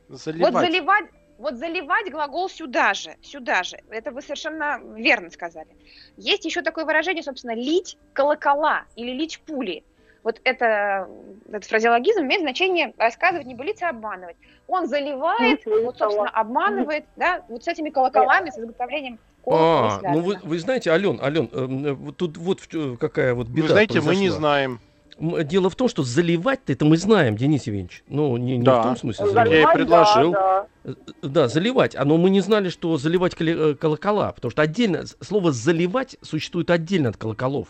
Вот 0.10 0.20
Заливать. 0.22 0.54
заливать, 0.54 1.06
вот 1.40 1.56
заливать 1.56 2.12
глагол 2.12 2.48
сюда 2.48 2.94
же, 2.94 3.16
сюда 3.24 3.64
же. 3.64 3.78
Это 3.90 4.12
вы 4.12 4.22
совершенно 4.22 4.80
верно 4.96 5.32
сказали. 5.32 5.70
Есть 6.18 6.46
еще 6.46 6.62
такое 6.62 6.86
выражение, 6.86 7.24
собственно, 7.24 7.56
лить 7.56 7.98
колокола 8.14 8.84
или 8.96 9.10
лить 9.12 9.42
пули. 9.48 9.84
Вот 10.26 10.42
это, 10.44 11.08
этот 11.48 11.66
фразеологизм 11.66 12.22
имеет 12.24 12.42
значение 12.42 12.94
рассказывать 12.98 13.46
небылицы, 13.46 13.84
обманывать. 13.84 14.36
Он 14.68 14.88
заливает, 14.88 15.64
вот, 15.68 16.00
собственно, 16.00 16.30
обманывает, 16.30 17.06
да, 17.16 17.44
вот 17.48 17.64
с 17.64 17.68
этими 17.68 17.92
колоколами, 17.92 18.50
с 18.50 18.58
изготовлением 18.58 19.20
А, 19.46 20.00
ну 20.02 20.22
вы, 20.22 20.40
вы 20.42 20.58
знаете, 20.58 20.90
Ален, 20.90 21.20
Ален, 21.22 21.48
э, 21.54 21.94
вот 21.94 22.18
тут 22.18 22.38
вот 22.38 22.62
какая 23.00 23.36
вот 23.36 23.48
беда 23.48 23.68
Вы 23.68 23.74
знаете, 23.74 24.02
мы 24.02 24.16
не 24.16 24.30
произошла. 24.30 24.38
знаем. 24.40 24.80
М, 25.20 25.48
Дело 25.48 25.70
в 25.70 25.76
том, 25.76 25.88
что 25.88 26.02
заливать-то 26.02 26.74
это 26.74 26.86
мы 26.86 26.98
знаем, 26.98 27.38
Денис 27.38 27.68
Евгеньевич. 27.68 28.04
Ну, 28.08 28.36
не, 28.38 28.58
не 28.58 28.64
Да. 28.64 28.82
в 28.82 28.84
том 28.86 28.98
смысле 28.98 29.26
Я 29.26 29.32
и 29.32 29.34
заливать. 29.36 29.74
предложил. 29.76 30.32
Да, 30.32 30.68
да. 30.84 30.92
Э, 30.92 30.96
Да, 31.22 31.48
заливать. 31.48 31.96
А 31.96 32.04
но 32.04 32.18
мы 32.18 32.32
не 32.32 32.42
знали, 32.42 32.70
что 32.70 32.98
заливать 32.98 33.40
э, 33.40 33.76
колокола. 33.80 34.32
Потому 34.32 34.50
что 34.50 34.64
отдельно, 34.64 35.04
слово 35.22 35.52
заливать 35.52 36.18
существует 36.24 36.72
отдельно 36.72 37.10
от 37.10 37.18
колоколов. 37.18 37.68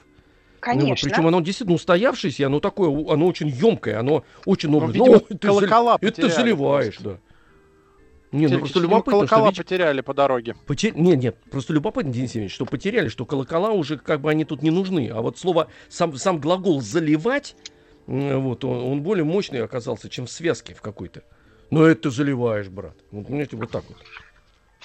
Ну, 0.65 0.71
вот, 0.73 0.79
Конечно. 0.81 1.09
причем 1.09 1.27
оно 1.27 1.41
действительно 1.41 1.75
устоявшееся, 1.75 2.47
оно 2.47 2.59
такое, 2.59 2.89
оно 2.89 3.27
очень 3.27 3.49
емкое, 3.49 3.99
оно 3.99 4.23
очень 4.45 4.69
Ну, 4.71 4.87
видимо, 4.87 5.05
Ну, 5.05 5.19
ты 5.19 5.37
колокола 5.37 5.97
Это 6.01 6.11
ты 6.15 6.21
потеряли 6.23 6.31
заливаешь, 6.31 6.95
просто. 6.95 7.09
да. 7.11 7.19
Не, 8.31 8.47
ну 8.47 8.59
просто 8.59 8.79
любопытно, 8.79 9.19
что 9.19 9.27
колокола 9.27 9.49
видишь, 9.49 9.63
потеряли 9.63 10.01
по 10.01 10.13
дороге. 10.13 10.55
Потер- 10.65 10.97
Нет, 10.99 11.19
нет, 11.19 11.37
просто 11.51 11.71
любопытно, 11.71 12.11
Денис 12.11 12.31
Евгеньевич, 12.31 12.53
что 12.55 12.65
потеряли, 12.65 13.09
что 13.09 13.25
колокола 13.25 13.69
уже 13.71 13.97
как 13.97 14.21
бы 14.21 14.31
они 14.31 14.43
тут 14.43 14.63
не 14.63 14.71
нужны. 14.71 15.09
А 15.13 15.21
вот 15.21 15.37
слово, 15.37 15.67
сам, 15.87 16.15
сам 16.15 16.39
глагол 16.39 16.81
заливать, 16.81 17.55
вот, 18.07 18.65
он, 18.65 18.77
он 18.91 19.01
более 19.03 19.23
мощный 19.23 19.63
оказался, 19.63 20.09
чем 20.09 20.25
в 20.25 20.31
связке 20.31 20.73
в 20.73 20.81
какой-то. 20.81 21.21
Но 21.69 21.85
это 21.85 22.09
заливаешь, 22.09 22.67
брат. 22.69 22.95
Вот, 23.11 23.27
понимаете, 23.27 23.55
вот 23.55 23.69
так 23.71 23.83
вот. 23.87 23.97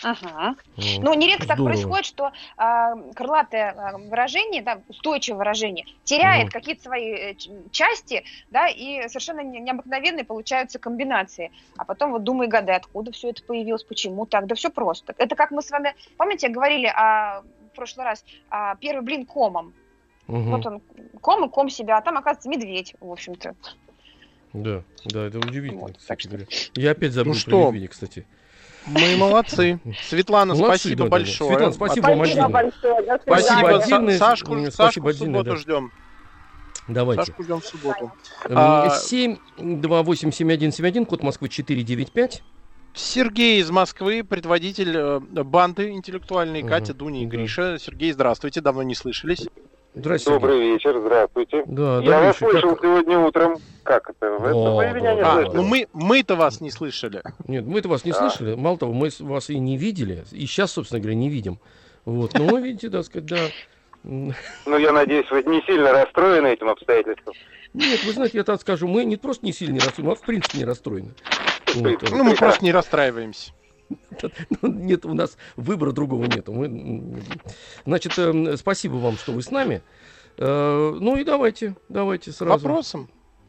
Ага. 0.03 0.55
Вот. 0.77 0.85
Ну, 1.01 1.15
нередко 1.15 1.47
так 1.47 1.57
Здорово. 1.59 1.73
происходит, 1.75 2.07
что 2.07 2.33
а, 2.57 2.95
крылатое 3.15 3.73
а, 3.77 3.99
выражение, 3.99 4.63
да, 4.63 4.81
устойчивое 4.89 5.39
выражение, 5.39 5.85
теряет 6.05 6.45
Мгм. 6.45 6.53
какие-то 6.53 6.83
свои 6.83 7.13
э, 7.13 7.35
части, 7.71 8.25
да, 8.51 8.69
и 8.69 9.07
совершенно 9.09 9.41
не- 9.41 9.61
необыкновенные 9.61 10.25
получаются 10.25 10.79
комбинации. 10.79 11.51
А 11.77 11.85
потом 11.85 12.13
вот 12.13 12.25
думай, 12.25 12.49
гадай, 12.49 12.77
откуда 12.77 13.13
все 13.13 13.31
это 13.31 13.43
появилось, 13.43 13.85
почему 13.85 14.27
так, 14.27 14.47
да 14.47 14.55
все 14.55 14.71
просто. 14.71 15.15
Это 15.19 15.37
как 15.37 15.51
мы 15.51 15.61
с 15.63 15.71
вами, 15.71 15.95
помните, 16.17 16.49
говорили 16.49 16.87
о, 16.87 17.43
в 17.73 17.77
прошлый 17.77 18.07
раз, 18.07 18.25
о 18.49 18.77
первый 18.77 19.03
блин 19.03 19.27
комом. 19.27 19.75
Мгм. 20.27 20.51
Вот 20.51 20.67
он 20.67 20.81
ком 21.21 21.45
и 21.45 21.49
ком 21.51 21.69
себя, 21.69 21.99
а 21.99 22.03
там, 22.03 22.17
оказывается, 22.17 22.49
медведь, 22.49 22.95
в 23.01 23.11
общем-то. 23.11 23.55
Да, 24.53 24.83
да, 25.05 25.27
это 25.27 25.39
удивительно, 25.39 25.83
Вот, 25.83 25.99
кстати 25.99 26.09
так 26.09 26.21
что- 26.21 26.29
говоря. 26.31 26.47
Я 26.75 26.91
опять 26.93 27.13
забыл 27.13 27.33
Ну 27.33 27.35
про 27.35 27.41
что? 27.41 27.67
медведя, 27.67 27.89
кстати. 27.89 28.27
Мы 28.87 29.17
молодцы. 29.17 29.79
Светлана, 30.09 30.55
Молодцы, 30.55 30.79
спасибо 30.81 31.05
да, 31.05 31.11
большое. 31.11 31.51
Светлана, 31.51 31.73
спасибо 31.73 32.07
вам 32.07 32.19
Спасибо 32.25 32.59
отдельно. 32.59 32.71
Спасибо. 32.81 33.21
Спасибо 33.23 33.69
отдельное. 33.79 34.19
Сашку, 34.19 34.55
М, 34.55 34.71
Сашку 34.71 35.01
спасибо 35.01 35.09
в 35.09 35.13
субботу 35.15 35.51
да. 35.51 35.57
ждем. 35.57 35.93
Давайте. 36.89 37.25
Сашку 37.25 37.43
ждем 37.43 37.61
в 37.61 37.67
субботу. 37.67 38.13
М, 38.49 38.59
А- 38.59 38.89
7287171, 38.91 41.07
код 41.07 41.23
Москвы 41.23 41.49
495. 41.49 42.43
Сергей 42.95 43.61
из 43.61 43.71
Москвы, 43.71 44.25
предводитель 44.25 44.97
э, 44.97 45.21
банды 45.21 45.91
интеллектуальной, 45.91 46.63
Мгм, 46.63 46.71
Катя, 46.71 46.95
Дуня 46.95 47.23
и 47.23 47.27
да. 47.27 47.37
Гриша. 47.37 47.79
Сергей, 47.79 48.13
здравствуйте, 48.13 48.61
давно 48.61 48.83
не 48.83 48.97
слышались. 48.97 49.47
Здравствуйте. 49.95 50.39
Добрый 50.41 50.61
вечер, 50.61 51.01
здравствуйте. 51.01 51.65
Да, 51.67 51.97
Я 52.01 52.11
да, 52.11 52.21
вас 52.21 52.37
слышал 52.37 52.79
сегодня 52.81 53.19
утром. 53.19 53.57
Как 53.83 54.09
это? 54.09 54.39
В 54.39 54.45
это 54.45 54.55
О, 54.57 54.77
вы 54.77 54.87
меня 54.93 55.15
не 55.15 55.21
да, 55.21 55.33
А, 55.33 55.35
слышали? 55.35 55.57
ну 55.57 55.63
мы, 55.65 55.89
мы-то 55.93 56.37
вас 56.37 56.61
не 56.61 56.71
слышали. 56.71 57.23
Нет, 57.49 57.67
мы-то 57.67 57.89
вас 57.89 58.05
не 58.05 58.13
Да. 58.13 58.19
слышали. 58.31 58.55
Мало 58.55 58.79
того, 58.79 58.93
мы 58.93 59.11
вас 59.19 59.51
и 59.51 59.59
не 59.59 59.77
видели. 59.77 60.25
И 60.31 60.47
сейчас, 60.47 60.73
собственно 60.73 61.01
говоря, 61.01 61.17
не 61.17 61.29
видим. 61.29 61.59
Вот. 62.05 62.35
Но 62.39 62.45
вы 62.47 62.61
видите, 62.63 62.89
так 62.89 63.05
сказать, 63.05 63.27
да. 63.27 63.39
Ну, 64.05 64.79
я 64.79 64.93
надеюсь, 64.93 65.29
вы 65.31 65.43
не 65.43 65.61
сильно 65.63 65.93
расстроены 65.93 66.47
этим 66.49 66.69
обстоятельством. 66.69 67.35
Нет, 67.75 68.03
вы 68.05 68.13
знаете, 68.13 68.39
я 68.39 68.45
так 68.45 68.61
скажу, 68.61 68.87
мы 68.87 69.05
не 69.05 69.17
просто 69.17 69.45
не 69.45 69.53
сильно 69.53 69.75
не 69.75 69.81
расстроены, 69.81 70.13
а 70.13 70.15
в 70.15 70.21
принципе 70.23 70.59
не 70.59 70.65
расстроены. 70.65 71.11
Вот. 71.75 72.11
Ну, 72.11 72.25
мы 72.25 72.35
просто 72.37 72.65
не 72.65 72.73
расстраиваемся. 72.73 73.53
Ну, 74.63 74.69
Нет, 74.69 75.05
у 75.07 75.15
нас 75.15 75.37
выбора 75.57 75.93
другого 75.93 76.25
нету. 76.25 76.53
Мы, 76.53 77.23
значит, 77.87 78.19
эм, 78.19 78.57
спасибо 78.57 78.95
вам, 78.95 79.17
что 79.17 79.33
вы 79.33 79.43
с 79.43 79.51
нами. 79.51 79.83
Э, 80.37 80.97
Ну 81.01 81.17
и 81.17 81.25
давайте, 81.25 81.77
давайте 81.89 82.33
сразу. 82.33 82.53
Вопросом. 82.53 83.09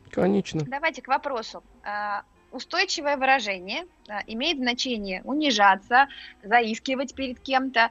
Конечно. 0.09 0.61
Давайте 0.65 1.01
к 1.01 1.07
вопросу. 1.07 1.63
А, 1.83 2.23
Устойчивое 2.51 3.15
выражение 3.15 3.85
а, 4.09 4.23
имеет 4.27 4.57
значение 4.57 5.21
унижаться, 5.23 6.07
заискивать 6.43 7.15
перед 7.15 7.39
кем-то. 7.39 7.89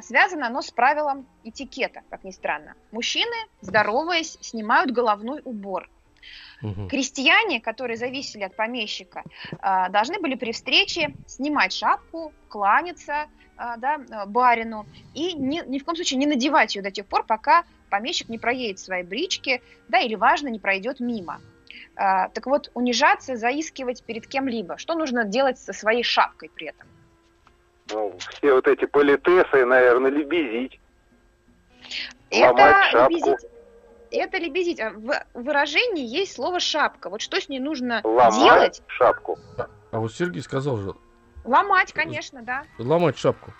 Связано 0.00 0.46
оно 0.46 0.62
с 0.62 0.70
правилом 0.70 1.26
этикета, 1.44 2.00
как 2.08 2.24
ни 2.24 2.30
странно. 2.30 2.74
Мужчины, 2.90 3.36
здороваясь, 3.60 4.38
снимают 4.40 4.92
головной 4.92 5.42
убор. 5.44 5.90
Мгм. 6.62 6.88
Крестьяне, 6.88 7.60
которые 7.60 7.96
зависели 7.96 8.44
от 8.44 8.54
помещика, 8.54 9.24
а, 9.58 9.88
должны 9.88 10.20
были 10.20 10.36
при 10.36 10.52
встрече 10.52 11.14
снимать 11.26 11.72
шапку, 11.72 12.32
кланяться 12.48 13.26
а, 13.56 13.76
да, 13.76 13.98
а, 14.10 14.26
барину 14.26 14.86
и 15.12 15.34
ни, 15.34 15.62
ни 15.66 15.78
в 15.78 15.84
коем 15.84 15.96
случае 15.96 16.18
не 16.18 16.26
надевать 16.26 16.76
ее 16.76 16.82
до 16.82 16.90
тех 16.90 17.06
пор, 17.06 17.24
пока 17.26 17.64
помещик 17.90 18.28
не 18.28 18.38
проедет 18.38 18.78
свои 18.78 19.02
брички, 19.02 19.60
да, 19.88 19.98
или 19.98 20.14
важно, 20.14 20.48
не 20.48 20.60
пройдет 20.60 21.00
мимо. 21.00 21.40
Так 21.94 22.46
вот, 22.46 22.70
унижаться, 22.74 23.36
заискивать 23.36 24.04
перед 24.04 24.26
кем-либо. 24.26 24.78
Что 24.78 24.94
нужно 24.94 25.24
делать 25.24 25.58
со 25.58 25.72
своей 25.72 26.02
шапкой 26.02 26.50
при 26.54 26.68
этом? 26.68 26.86
Ну, 27.90 28.14
все 28.18 28.54
вот 28.54 28.66
эти 28.66 28.86
политесы, 28.86 29.64
наверное, 29.64 30.10
лебезить. 30.10 30.80
Ломать 32.30 32.76
Это 32.76 32.90
шапку. 32.90 33.14
лебезить. 33.14 33.51
Это 34.12 34.38
лебезить. 34.38 34.78
А 34.80 34.90
В 34.90 35.24
выражении 35.34 36.04
есть 36.04 36.34
слово 36.34 36.60
шапка. 36.60 37.08
Вот 37.10 37.20
что 37.22 37.40
с 37.40 37.48
ней 37.48 37.58
нужно 37.60 38.00
Ломать 38.04 38.34
делать? 38.34 38.82
шапку. 38.86 39.38
А 39.90 39.98
вот 39.98 40.12
Сергей 40.12 40.42
сказал 40.42 40.76
же, 40.76 40.94
Ломать, 41.44 41.92
конечно, 41.92 42.42
да. 42.42 42.64
ломать 42.78 43.18
шапку. 43.18 43.52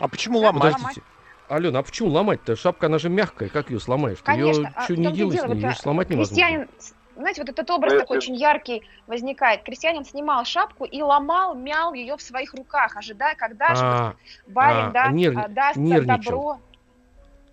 А 0.00 0.08
почему 0.08 0.40
Да, 0.40 0.48
ломать? 0.48 0.74
Подождите. 0.74 1.02
Алена, 1.48 1.78
а 1.80 1.82
почему 1.82 2.10
ломать-то? 2.10 2.54
Шапка, 2.54 2.86
она 2.86 2.98
же 2.98 3.08
мягкая, 3.08 3.48
как 3.48 3.70
ее 3.70 3.80
сломаешь? 3.80 4.18
Ее 4.18 4.24
Конечно. 4.24 4.72
А 4.76 4.82
что 4.84 4.94
не 4.96 5.10
делай 5.12 5.32
с 5.32 5.34
дело, 5.34 5.46
ней, 5.46 5.54
вот, 5.54 5.62
ее 5.62 5.70
же 5.70 5.76
сломать 5.78 6.10
невозможно. 6.10 6.36
Крестьянин, 6.36 6.68
с- 6.78 6.94
знаете, 7.16 7.40
вот 7.42 7.48
этот 7.50 7.70
образ 7.70 7.92
Ну, 7.94 7.98
такой 8.00 8.16
если- 8.18 8.30
очень 8.32 8.40
яркий 8.40 8.86
возникает. 9.08 9.62
Крестьянин 9.64 10.04
снимал 10.04 10.44
шапку 10.44 10.84
и 10.84 11.02
ломал, 11.02 11.54
мял 11.56 11.92
ее 11.92 12.16
в 12.16 12.22
своих 12.22 12.54
руках, 12.54 12.96
ожидая, 12.96 13.34
когда 13.34 13.74
же 13.74 13.82
А, 13.84 14.14
барин 14.46 14.86
а, 14.86 14.90
да, 14.90 15.08
нерв- 15.10 15.42
а, 15.44 15.48
даст 15.48 15.76
нервничал. 15.76 16.16
добро. 16.22 16.60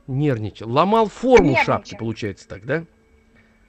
Нервничал. 0.07 0.69
Ломал 0.69 1.07
форму 1.07 1.49
Нервничал. 1.49 1.65
шапки, 1.65 1.95
получается 1.97 2.47
так, 2.47 2.65
да? 2.65 2.85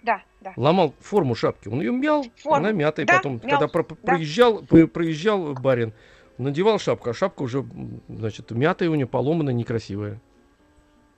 Да, 0.02 0.22
да. 0.40 0.52
Ломал 0.56 0.94
форму 1.00 1.34
шапки. 1.34 1.68
Он 1.68 1.80
ее 1.80 1.92
мял, 1.92 2.24
Форму. 2.42 2.56
она 2.56 2.72
мятая. 2.72 3.04
Да, 3.06 3.16
Потом, 3.16 3.32
мял. 3.34 3.40
когда 3.50 3.68
про- 3.68 3.82
проезжал, 3.82 4.62
про- 4.62 4.86
проезжал 4.86 5.54
барин, 5.54 5.92
надевал 6.38 6.78
шапку, 6.78 7.10
а 7.10 7.14
шапка 7.14 7.42
уже, 7.42 7.64
значит, 8.08 8.50
мятая 8.52 8.88
у 8.90 8.94
нее, 8.94 9.06
поломанная, 9.06 9.52
некрасивая. 9.54 10.20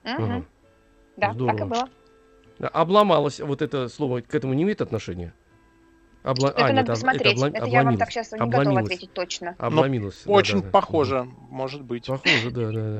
Мгм. 0.03 0.23
Ага. 0.23 0.45
Да, 1.17 1.33
Здорово. 1.33 1.57
так 1.57 1.67
и 1.67 1.69
было. 1.69 1.89
Да, 2.59 2.67
Обломалась, 2.69 3.39
вот 3.39 3.61
это 3.61 3.87
слово 3.87 4.21
к 4.21 4.33
этому 4.33 4.53
не 4.53 4.63
имеет 4.63 4.81
отношения? 4.81 5.33
Обла... 6.23 6.49
Это 6.49 6.65
а, 6.65 6.67
надо 6.67 6.77
нет, 6.77 6.87
посмотреть. 6.87 7.37
обла- 7.37 7.49
Это, 7.51 7.65
я 7.65 7.83
вам 7.83 7.97
так 7.97 8.11
сейчас 8.11 8.31
не 8.31 8.37
готова 8.39 8.61
Обломилась. 8.61 8.85
ответить 8.85 9.13
точно. 9.13 9.55
Обломилась. 9.57 10.21
да, 10.25 10.31
Очень 10.31 10.59
да, 10.59 10.65
да. 10.65 10.71
похоже, 10.71 11.27
может 11.49 11.81
быть. 11.83 12.05
Похоже, 12.07 12.51
да, 12.51 12.71
да, 12.71 12.99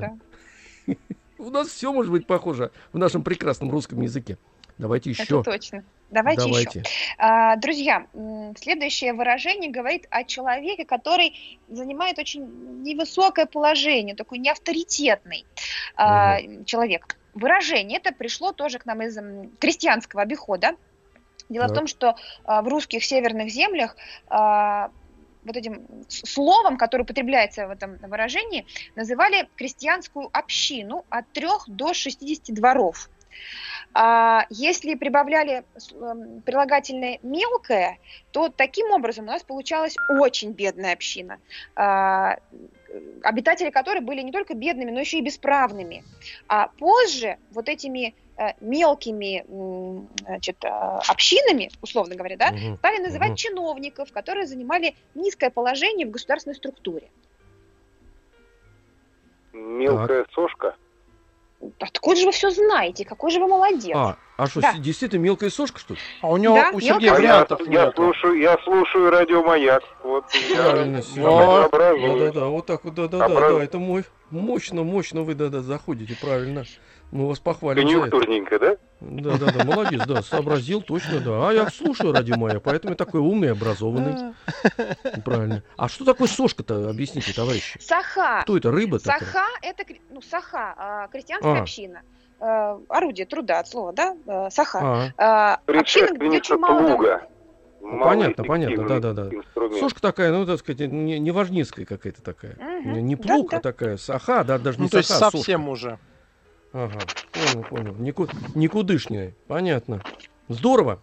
да. 0.88 0.96
У 1.42 1.50
нас 1.50 1.70
все 1.70 1.92
может 1.92 2.12
быть 2.12 2.28
похоже 2.28 2.72
в 2.94 3.00
нашем 3.00 3.24
прекрасном 3.24 3.72
русском 3.72 4.00
языке. 4.02 4.38
Давайте 4.78 5.10
еще. 5.10 5.24
Это 5.24 5.44
точно. 5.44 5.84
Давайте, 6.12 6.42
еще. 6.42 6.52
Давайте. 6.52 6.84
А, 7.18 7.56
Друзья, 7.56 8.06
следующее 8.60 9.14
выражение 9.14 9.72
говорит 9.72 10.08
о 10.12 10.24
человеке, 10.24 10.86
который 10.86 11.60
занимает 11.68 12.20
очень 12.20 12.44
невысокое 12.84 13.48
положение, 13.48 14.16
такой 14.16 14.38
неавторитетный 14.38 15.46
а, 15.96 16.40
человек. 16.66 17.18
Выражение 17.34 17.98
это 17.98 18.12
пришло 18.12 18.52
тоже 18.52 18.78
к 18.78 18.86
нам 18.86 19.02
из 19.02 19.18
крестьянского 19.60 20.22
обихода. 20.22 20.76
Дело 21.50 21.66
в 21.66 21.70
Так. 21.70 21.78
том, 21.78 21.88
что 21.88 22.16
а, 22.44 22.62
в 22.62 22.68
русских 22.68 23.04
северных 23.04 23.50
землях 23.50 23.96
а, 24.28 24.92
вот 25.44 25.58
этим 25.58 25.88
словом, 26.08 26.78
которое 26.78 27.04
употребляется 27.04 27.68
в 27.68 27.72
этом 27.72 27.98
выражении, 27.98 28.66
называли 28.96 29.50
крестьянскую 29.56 30.30
общину 30.32 31.06
от 31.10 31.32
3 31.34 31.48
до 31.68 31.94
60 31.94 32.56
дворов. 32.56 33.10
А 33.94 34.46
если 34.50 34.96
прибавляли 34.96 35.64
эм, 35.94 36.42
прилагательное 36.42 37.20
мелкое, 37.24 38.00
то 38.32 38.50
таким 38.50 38.92
образом 38.92 39.26
у 39.26 39.28
нас 39.28 39.44
получалась 39.44 39.96
очень 40.10 40.52
бедная 40.52 40.94
община, 40.94 41.40
а, 41.76 42.38
э, 42.52 43.00
обитатели 43.24 43.70
которой 43.70 44.00
были 44.00 44.22
не 44.22 44.32
только 44.32 44.54
бедными, 44.54 44.92
но 44.92 45.02
еще 45.02 45.18
и 45.18 45.24
бесправными. 45.24 46.06
А 46.48 46.68
позже 46.68 47.38
вот 47.52 47.68
этими 47.68 48.16
мелкими 48.60 49.44
м, 49.48 50.10
значит, 50.26 50.64
э, 50.64 50.68
общинами, 51.08 51.70
условно 51.82 52.16
говоря, 52.16 52.38
да, 52.38 52.52
Мгм. 52.52 52.78
стали 52.78 52.98
называть 53.00 53.30
Мгм. 53.30 53.36
чиновников, 53.36 54.12
которые 54.12 54.48
занимали 54.48 54.96
низкое 55.14 55.50
положение 55.50 56.08
в 56.08 56.12
государственной 56.12 56.56
структуре. 56.56 57.12
Мелкая 59.54 60.26
сошка. 60.34 60.76
Откуда 61.80 62.16
же 62.20 62.26
вы 62.26 62.32
все 62.32 62.50
знаете? 62.50 63.06
Какой 63.06 63.30
же 63.30 63.40
вы 63.40 63.48
молодец? 63.48 63.96
А, 63.96 64.18
а 64.38 64.48
что, 64.48 64.62
Да. 64.62 64.74
действительно 64.80 65.22
мелкая 65.22 65.52
сошка, 65.52 65.78
что 65.80 65.94
ли? 65.94 66.00
А 66.22 66.30
у 66.30 66.38
него, 66.38 66.56
Да, 66.56 66.72
у 66.74 66.80
Сергея 66.80 66.94
мелко. 67.00 67.04
А 67.04 67.08
я, 67.08 67.14
вариантов 67.14 67.68
я 67.68 67.92
слушаю, 67.92 68.40
я 68.40 68.58
слушаю 68.64 69.12
радиомаяк. 69.12 69.84
Вот 70.04 70.26
Правильно, 70.52 70.98
я. 70.98 71.70
Да-да-да, 71.72 72.46
вот 72.48 72.66
так 72.66 72.84
вот, 72.84 72.96
да-да-да, 72.96 73.26
Образ- 73.28 73.58
да, 73.58 73.64
это 73.64 73.78
мой, 73.78 74.06
мощно, 74.32 74.84
мощно 74.84 75.22
вы, 75.22 75.36
да-да, 75.36 75.62
заходите, 75.62 76.16
правильно. 76.16 76.64
Мы 77.12 77.28
вас 77.28 77.40
похвалим 77.40 77.88
за 77.90 77.98
это. 77.98 78.10
Конъюнктурненько, 78.10 78.60
да? 78.60 78.78
Да-да-да, 79.02 79.66
молодец, 79.66 80.02
да, 80.08 80.22
сообразил, 80.22 80.82
точно, 80.82 81.20
да. 81.20 81.50
А 81.50 81.52
я 81.52 81.70
слушаю 81.70 82.14
радио 82.14 82.38
Маяк, 82.38 82.64
поэтому 82.64 82.92
я 82.94 82.96
такой 82.96 83.20
умный, 83.20 83.52
образованный. 83.52 84.34
Правильно. 85.26 85.64
А 85.78 85.90
что 85.90 86.06
такое 86.06 86.28
сошка-то, 86.30 86.90
объясните, 86.90 87.34
товарищи? 87.34 87.80
Саха. 87.82 88.42
Кто 88.44 88.56
это, 88.56 88.72
рыба 88.72 89.00
такая? 89.00 89.20
Саха 89.20 89.46
это 89.62 89.84
ну, 90.10 90.22
саха, 90.22 90.74
а, 90.78 91.08
крестьянская 91.10 91.56
А. 91.58 91.62
община. 91.62 92.02
Э, 92.40 92.78
орудие 92.90 93.26
труда 93.28 93.60
от 93.60 93.68
слова, 93.68 93.92
да? 93.94 94.16
Э, 94.26 94.50
саха. 94.50 94.80
А, 94.82 95.10
А, 95.18 95.60
община, 95.68 96.16
где 96.18 96.38
очень 96.38 96.58
мало 96.58 96.88
плуга. 96.88 97.28
Ну, 97.82 98.00
понятно, 98.04 98.44
понятно, 98.46 98.78
Малоэффективный 98.84 99.02
да-да-да. 99.02 99.36
инструмент. 99.36 99.80
сошка 99.80 100.02
такая, 100.02 100.32
ну, 100.32 100.46
так 100.46 100.60
сказать, 100.60 100.92
не, 100.92 101.20
не 101.20 101.32
важницкая 101.32 101.86
какая-то 101.86 102.22
такая. 102.24 102.56
Мгм, 102.60 102.94
Не, 102.94 103.02
не 103.02 103.16
плуг, 103.16 103.50
да-да. 103.52 103.58
а 103.58 103.60
такая 103.74 103.98
саха, 103.98 104.44
да, 104.44 104.60
даже 104.60 104.78
не 104.78 104.84
Ну, 104.84 104.90
то 104.90 104.98
есть 104.98 105.10
саха, 105.10 105.28
а 105.28 105.32
совсем 105.32 105.62
сошка. 105.62 105.72
уже. 105.72 106.00
Ага, 106.74 107.00
понял, 107.32 107.64
понял. 107.66 107.96
Нику, 107.96 108.28
никудышняя, 108.56 109.34
понятно. 109.48 110.02
Здорово. 110.48 111.00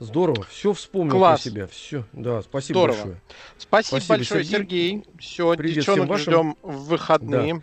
Здорово, 0.00 0.44
все 0.50 0.72
вспомнил 0.72 1.12
Класс. 1.12 1.42
про 1.42 1.50
себя, 1.50 1.66
все, 1.68 2.04
да, 2.12 2.42
спасибо 2.42 2.80
Здорово. 2.80 2.96
большое. 2.96 3.20
Спасибо, 3.56 3.90
Спасибо, 4.00 4.16
большое, 4.16 4.44
Сергей. 4.44 4.90
Сергей. 4.90 5.04
Все, 5.20 5.54
Привет 5.56 5.74
девчонок 5.76 5.98
всем 5.98 6.08
вашим. 6.08 6.24
ждем 6.32 6.56
в 6.62 6.88
выходные. 6.88 7.62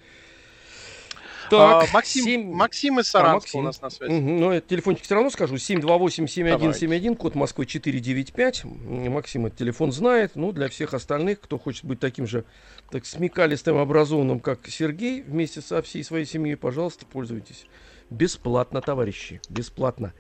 Так, 1.52 1.90
А, 1.90 1.94
Максим, 1.94 2.24
семь- 2.24 2.54
Максим 2.54 3.00
из 3.00 3.08
Саранска 3.08 3.36
Максим. 3.36 3.60
у 3.60 3.64
нас 3.64 3.82
на 3.82 3.90
связи. 3.90 4.12
Мгм, 4.12 4.38
Ну, 4.40 4.52
я 4.54 4.62
телефончик 4.62 5.04
все 5.04 5.16
равно 5.16 5.30
скажу. 5.30 5.58
728-7171, 5.58 7.16
код 7.16 7.36
Москвы 7.36 7.66
495. 7.66 8.64
М, 8.64 9.12
Максим 9.12 9.46
этот 9.46 9.60
телефон 9.60 9.92
знает. 9.92 10.32
Ну, 10.36 10.52
для 10.54 10.70
всех 10.70 10.94
остальных, 10.94 11.42
кто 11.42 11.60
хочет 11.60 11.86
быть 11.86 12.00
таким 12.00 12.26
же, 12.26 12.46
так 12.90 13.06
смекалистым, 13.06 13.78
образованным, 13.78 14.40
как 14.40 14.60
Сергей, 14.68 15.22
вместе 15.22 15.62
со 15.62 15.82
всей 15.82 16.04
своей 16.04 16.26
семьей, 16.26 16.56
пожалуйста, 16.56 17.06
пользуйтесь. 17.06 17.66
Бесплатно, 18.10 18.82
товарищи, 18.82 19.42
бесплатно. 19.50 20.14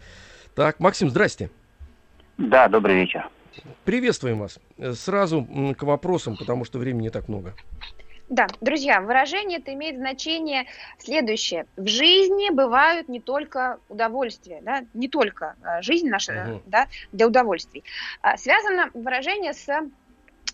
Так, 0.53 0.79
Максим, 0.79 1.09
здрасте. 1.09 1.49
Да, 2.37 2.67
добрый 2.67 2.95
вечер. 2.95 3.29
Приветствуем 3.85 4.39
вас. 4.39 4.59
Сразу 4.95 5.47
к 5.77 5.83
вопросам, 5.83 6.35
потому 6.37 6.65
что 6.65 6.77
времени 6.79 7.03
не 7.03 7.09
так 7.09 7.27
много. 7.29 7.53
Да, 8.31 8.47
друзья, 8.61 9.01
выражение 9.01 9.59
это 9.59 9.73
имеет 9.73 9.97
значение 9.97 10.65
следующее. 10.99 11.65
В 11.75 11.85
жизни 11.85 12.49
бывают 12.49 13.09
не 13.09 13.19
только 13.19 13.77
удовольствия, 13.89 14.61
да, 14.61 14.85
не 14.93 15.09
только 15.09 15.57
а, 15.61 15.81
жизнь 15.81 16.07
наша 16.07 16.31
Мгм. 16.31 16.61
да, 16.65 16.87
для 17.11 17.27
удовольствий. 17.27 17.83
А, 18.21 18.37
Связано 18.37 18.89
выражение 18.93 19.53
с 19.53 19.67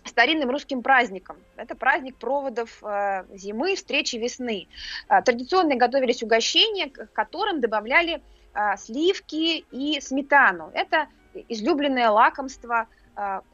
старинным 0.04 0.50
русским 0.50 0.82
праздником. 0.82 1.36
Это 1.54 1.76
праздник 1.76 2.16
проводов 2.16 2.82
э, 2.82 3.24
зимы, 3.34 3.76
встречи 3.76 4.16
весны. 4.16 4.66
А, 5.06 5.22
Традиционно 5.22 5.76
готовились 5.76 6.24
угощения, 6.24 6.90
к 6.90 7.12
которым 7.12 7.60
добавляли 7.60 8.22
а, 8.54 8.76
сливки 8.76 9.64
и 9.70 10.00
сметану. 10.00 10.72
Это 10.74 11.06
излюбленное 11.48 12.10
лакомство 12.10 12.88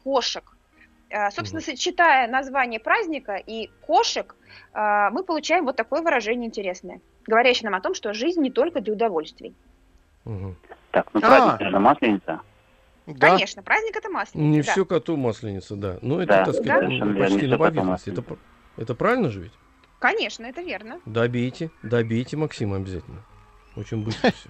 кошек. 0.03 0.54
А, 1.11 1.31
Собственно, 1.31 1.61
сочетая 1.61 2.27
название 2.27 2.79
праздника 2.79 3.35
и 3.35 3.69
кошек, 3.81 4.35
а, 4.73 5.09
мы 5.11 5.23
получаем 5.23 5.65
вот 5.65 5.75
такое 5.75 6.01
выражение 6.01 6.47
интересное, 6.47 7.01
говорящее 7.27 7.69
нам 7.69 7.75
о 7.75 7.81
том, 7.81 7.93
что 7.93 8.13
жизнь 8.13 8.41
не 8.41 8.51
только 8.51 8.81
для 8.81 8.93
удовольствий. 8.93 9.55
Так, 10.91 11.07
ну 11.13 11.19
А. 11.23 11.27
праздник 11.27 11.69
же 11.69 11.79
масленица. 11.79 12.41
Да. 13.05 13.29
Конечно, 13.29 13.61
праздник 13.61 13.95
это 13.95 14.09
масленица. 14.09 14.49
Не 14.49 14.61
да. 14.63 14.71
все 14.71 14.85
коту 14.85 15.15
масленица, 15.15 15.75
да. 15.75 15.99
Ну, 16.01 16.19
это, 16.19 16.27
Да, 16.27 16.45
так 16.45 16.45
да, 16.45 16.53
сказать, 16.53 16.79
совершенно 16.79 17.11
верно, 17.11 17.29
почти 17.29 17.47
на 17.47 17.57
поверхности. 17.59 18.09
Это, 18.09 18.23
это 18.77 18.95
правильно 18.95 19.29
же 19.29 19.41
ведь? 19.41 19.51
Конечно, 19.99 20.45
это 20.45 20.61
верно. 20.61 20.99
Добейте, 21.05 21.69
добейте 21.83 22.35
Максима 22.37 22.77
обязательно. 22.77 23.21
Очень 23.75 24.03
быстро 24.03 24.31
все. 24.31 24.49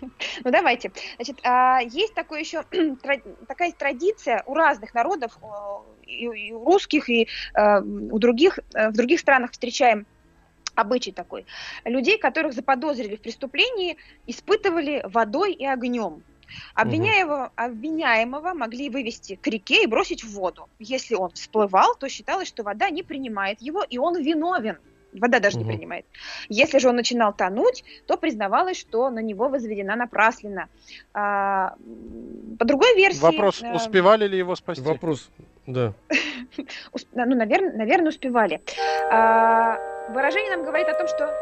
Ну 0.44 0.50
давайте. 0.50 0.92
Значит, 1.16 1.38
а, 1.44 1.80
есть 1.80 2.14
такое 2.14 2.40
еще 2.40 2.64
такая 3.48 3.72
традиция 3.72 4.42
у 4.46 4.54
разных 4.54 4.94
народов, 4.94 5.38
и, 6.06 6.52
у 6.52 6.64
русских, 6.64 7.08
и 7.08 7.28
э, 7.54 7.80
у 7.80 8.18
других, 8.18 8.58
э, 8.74 8.88
в 8.88 8.92
других 8.92 9.20
странах 9.20 9.52
встречаем 9.52 10.06
обычай 10.74 11.12
такой. 11.12 11.44
Людей, 11.84 12.18
которых 12.18 12.54
заподозрили 12.54 13.16
в 13.16 13.20
преступлении, 13.20 13.96
испытывали 14.26 15.02
водой 15.04 15.52
и 15.52 15.66
огнем. 15.66 16.22
Обвиняемого, 16.74 17.52
обвиняемого 17.56 18.54
могли 18.54 18.88
вывести 18.88 19.36
к 19.36 19.46
реке 19.46 19.84
и 19.84 19.86
бросить 19.86 20.24
в 20.24 20.30
воду. 20.32 20.68
Если 20.78 21.14
он 21.14 21.30
всплывал, 21.32 21.94
то 21.94 22.08
считалось, 22.08 22.48
что 22.48 22.62
вода 22.62 22.88
не 22.88 23.02
принимает 23.02 23.60
его, 23.60 23.82
и 23.82 23.98
он 23.98 24.16
виновен. 24.22 24.78
Вода 25.12 25.40
даже 25.40 25.58
Мгм. 25.58 25.66
не 25.68 25.76
принимает. 25.76 26.06
Если 26.48 26.78
же 26.78 26.88
он 26.88 26.96
начинал 26.96 27.32
тонуть, 27.32 27.84
то 28.06 28.16
признавалось, 28.16 28.78
что 28.78 29.10
на 29.10 29.20
него 29.20 29.48
возведена 29.48 29.96
напраслина. 29.96 30.68
А, 31.14 31.74
по 32.58 32.64
другой 32.64 32.94
версии... 32.94 33.20
Вопрос, 33.20 33.62
э, 33.62 33.72
успевали 33.72 34.26
ли 34.26 34.36
его 34.36 34.54
спасти? 34.54 34.82
Вопрос, 34.84 35.30
да. 35.66 35.94
ну, 37.14 37.36
наверное, 37.36 37.72
наверное, 37.72 38.08
успевали. 38.08 38.60
А, 39.10 39.78
выражение 40.10 40.56
нам 40.56 40.64
говорит 40.64 40.88
о 40.88 40.94
том, 40.94 41.08
что 41.08 41.34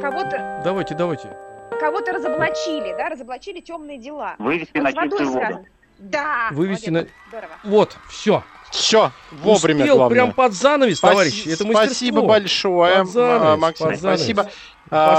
кого-то 0.00 0.60
Давайте, 0.64 0.94
давайте. 0.94 1.36
кого-то 1.80 2.12
разоблачили, 2.12 2.96
да, 2.96 3.08
разоблачили 3.08 3.60
темные 3.60 3.98
дела. 3.98 4.36
Вывести 4.38 4.78
Вот 4.78 4.94
на 4.94 5.08
чистую 5.08 5.30
воду. 5.30 5.66
Да, 5.98 6.48
Вывести 6.52 6.90
молодец, 6.90 7.12
здорово. 7.28 7.52
Вот, 7.64 7.96
все. 8.08 8.42
Все, 8.70 9.10
вовремя 9.32 9.80
Успел 9.82 9.96
главное. 9.96 10.14
прям 10.14 10.32
под 10.32 10.52
занавес, 10.52 10.98
Спаси- 10.98 11.10
товарищи. 11.10 11.48
Это 11.48 11.64
Спасибо 11.64 12.22
мастерство. 12.22 12.26
большое, 12.26 12.98
Под 12.98 13.08
занавес, 13.10 13.42
а, 13.42 13.56
Максим. 13.56 13.86
под 13.88 13.98
занавес. 14.00 14.20
Спасибо. 14.20 14.42
Спасибо, 14.42 14.60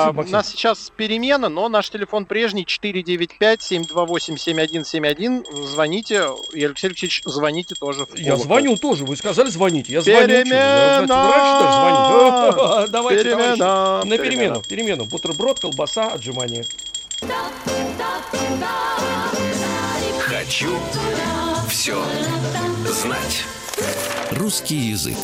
А, 0.09 0.13
Максим. 0.13 0.33
У 0.33 0.37
нас 0.37 0.49
сейчас 0.49 0.91
перемена, 0.97 1.47
но 1.49 1.69
наш 1.69 1.89
телефон 1.89 2.25
прежний 2.25 2.65
495-728-7171. 2.65 5.43
Звоните, 5.65 6.27
и 6.53 6.63
Алексей 6.65 6.87
Алексеевич, 6.87 7.21
звоните 7.25 7.75
тоже. 7.75 8.05
в 8.05 8.15
Я 8.17 8.35
звоню 8.37 8.75
тоже, 8.77 9.05
вы 9.05 9.15
сказали 9.15 9.49
звоните. 9.49 9.93
Я 9.93 10.01
звоню. 10.01 10.27
Перемена! 10.27 11.05
значит, 11.05 11.09
раньше 11.11 11.61
так 11.61 11.73
звонить. 11.73 12.91
Давайте, 12.91 13.23
товарищи. 13.23 13.57
Перемена, 13.57 14.03
На 14.05 14.17
перемену, 14.17 14.61
перемену. 14.61 15.05
Бутерброд, 15.05 15.59
колбаса, 15.59 16.07
отжимание. 16.07 16.65
Хочу 20.19 20.77
все 21.71 22.03
знать. 22.85 23.45
Русский 24.31 24.75
язык. 24.75 25.15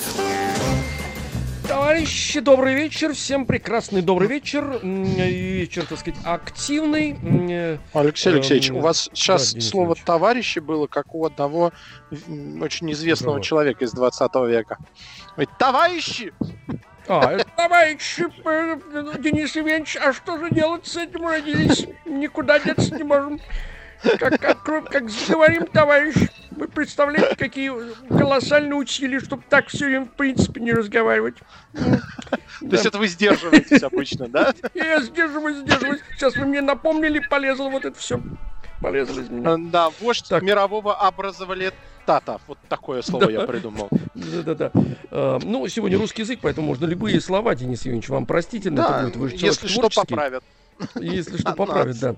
Товарищи, 1.68 2.40
добрый 2.40 2.74
вечер. 2.74 3.14
Всем 3.14 3.46
прекрасный 3.46 4.02
добрый 4.02 4.30
вечер. 4.30 4.80
Вечер, 4.82 5.86
так 5.86 6.00
сказать, 6.00 6.18
активный. 6.24 7.18
Э, 7.52 7.78
Алексей 7.92 8.30
Алексеевич, 8.32 8.70
Эм, 8.70 8.78
у 8.78 8.80
вас 8.80 9.10
сейчас 9.14 9.52
Денис 9.52 9.70
слово. 9.70 9.96
«товарищи» 9.96 10.60
было, 10.60 10.88
как 10.88 11.14
у 11.14 11.26
одного 11.26 11.74
очень 12.62 12.94
известного 12.94 13.34
Кого? 13.36 13.44
человека 13.44 13.84
из 13.84 13.92
20 13.92 14.48
века. 14.48 14.78
Говорит, 15.36 15.50
товарищи! 15.60 16.34
А, 17.10 17.40
товарищи, 17.58 18.26
э, 18.46 19.20
Денис 19.20 19.58
Иванович, 19.58 19.98
а 19.98 20.14
что 20.14 20.38
же 20.38 20.50
делать 20.52 20.88
с 20.88 20.96
этим 20.96 21.28
родились? 21.28 21.88
Никуда 22.06 22.58
деться 22.60 22.96
не 22.96 23.04
можем. 23.04 23.42
Как, 24.20 24.40
как, 24.40 24.90
как 24.90 25.10
заговорим, 25.10 25.66
товарищ, 25.68 26.16
вы 26.52 26.68
представляете, 26.68 27.36
какие 27.36 27.72
колоссальные 28.10 28.76
усилия, 28.76 29.20
чтобы 29.20 29.44
так 29.50 29.68
все 29.68 29.86
время, 29.86 30.06
в 30.06 30.12
принципе, 30.12 30.62
не 30.62 30.72
разговаривать. 30.74 31.36
То 31.74 32.72
есть 32.72 32.86
это 32.86 32.98
вы 32.98 33.08
сдерживаетесь 33.08 33.84
обычно, 33.84 34.28
да? 34.28 34.54
Я 34.74 35.02
сдерживаюсь, 35.02 35.58
сдерживаюсь. 35.58 36.02
Сейчас 36.16 36.36
вы 36.36 36.46
мне 36.46 36.62
напомнили, 36.62 37.20
полезло 37.20 37.70
вот 37.70 37.86
это 37.86 37.98
все. 37.98 38.20
Полезло 38.82 39.20
из 39.20 39.30
меня. 39.30 39.58
Да, 39.58 39.90
вождь 40.00 40.30
мирового 40.42 40.96
образовалетата. 40.96 42.40
Вот 42.48 42.58
такое 42.70 43.02
слово 43.02 43.30
я 43.30 43.42
придумал. 43.42 43.90
Да-да-да. 44.14 44.72
А, 45.12 45.40
Ну, 45.44 45.68
сегодня 45.68 45.98
русский 45.98 46.22
язык, 46.22 46.40
поэтому 46.42 46.68
можно 46.68 46.86
любые 46.86 47.20
слова, 47.22 47.56
Денис 47.56 47.80
Евгеньевич, 47.80 48.10
вам 48.10 48.26
простительно 48.26 49.12
если 49.34 49.68
что, 49.68 49.90
поправят. 49.90 50.44
Если 50.96 51.38
что, 51.38 51.54
поправят, 51.54 52.00
да. 52.00 52.16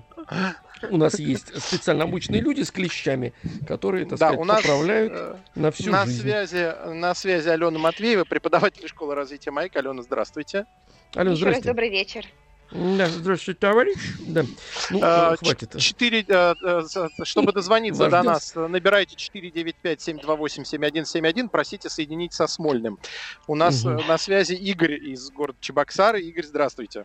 У 0.90 0.96
нас 0.96 1.18
есть 1.18 1.60
специально 1.62 2.04
обученные 2.04 2.40
люди 2.40 2.62
с 2.62 2.70
клещами, 2.70 3.34
которые, 3.68 4.06
так 4.06 4.18
Да, 4.18 4.28
сказать, 4.28 4.40
у 4.40 4.44
нас 4.44 4.62
поправляют 4.62 5.12
э, 5.14 5.36
на 5.54 5.70
всю 5.70 5.90
на 5.90 6.06
жизнь. 6.06 6.22
связи, 6.22 6.74
на 6.94 7.14
связи 7.14 7.48
Алена 7.48 7.78
Матвеева, 7.78 8.24
преподаватель 8.24 8.88
школы 8.88 9.14
развития 9.14 9.50
Майк. 9.50 9.76
Алена, 9.76 10.02
здравствуйте. 10.02 10.64
Еще 11.12 11.22
раз 11.22 11.38
здрасте. 11.38 11.64
добрый 11.64 11.90
вечер. 11.90 12.24
Да, 12.72 13.08
здравствуйте, 13.08 13.58
товарищ. 13.60 13.96
Да. 14.20 14.44
Ну, 14.90 15.00
э, 15.02 15.36
хватит. 15.36 15.76
Четыре, 15.78 16.24
э, 16.26 16.54
с- 16.86 17.10
чтобы 17.24 17.52
дозвониться 17.52 18.04
до 18.04 18.10
Заждёмся. 18.10 18.60
нас, 18.60 18.70
набирайте 18.70 19.16
495-728-7171, 19.16 21.48
просите 21.48 21.90
соединить 21.90 22.32
со 22.32 22.46
Смольным. 22.46 22.98
У 23.46 23.54
нас 23.54 23.84
э, 23.84 23.88
на 24.06 24.18
связи 24.18 24.54
Игорь 24.54 24.94
из 24.94 25.30
города 25.30 25.58
Чебоксары. 25.60 26.20
Игорь, 26.22 26.44
здравствуйте. 26.46 27.02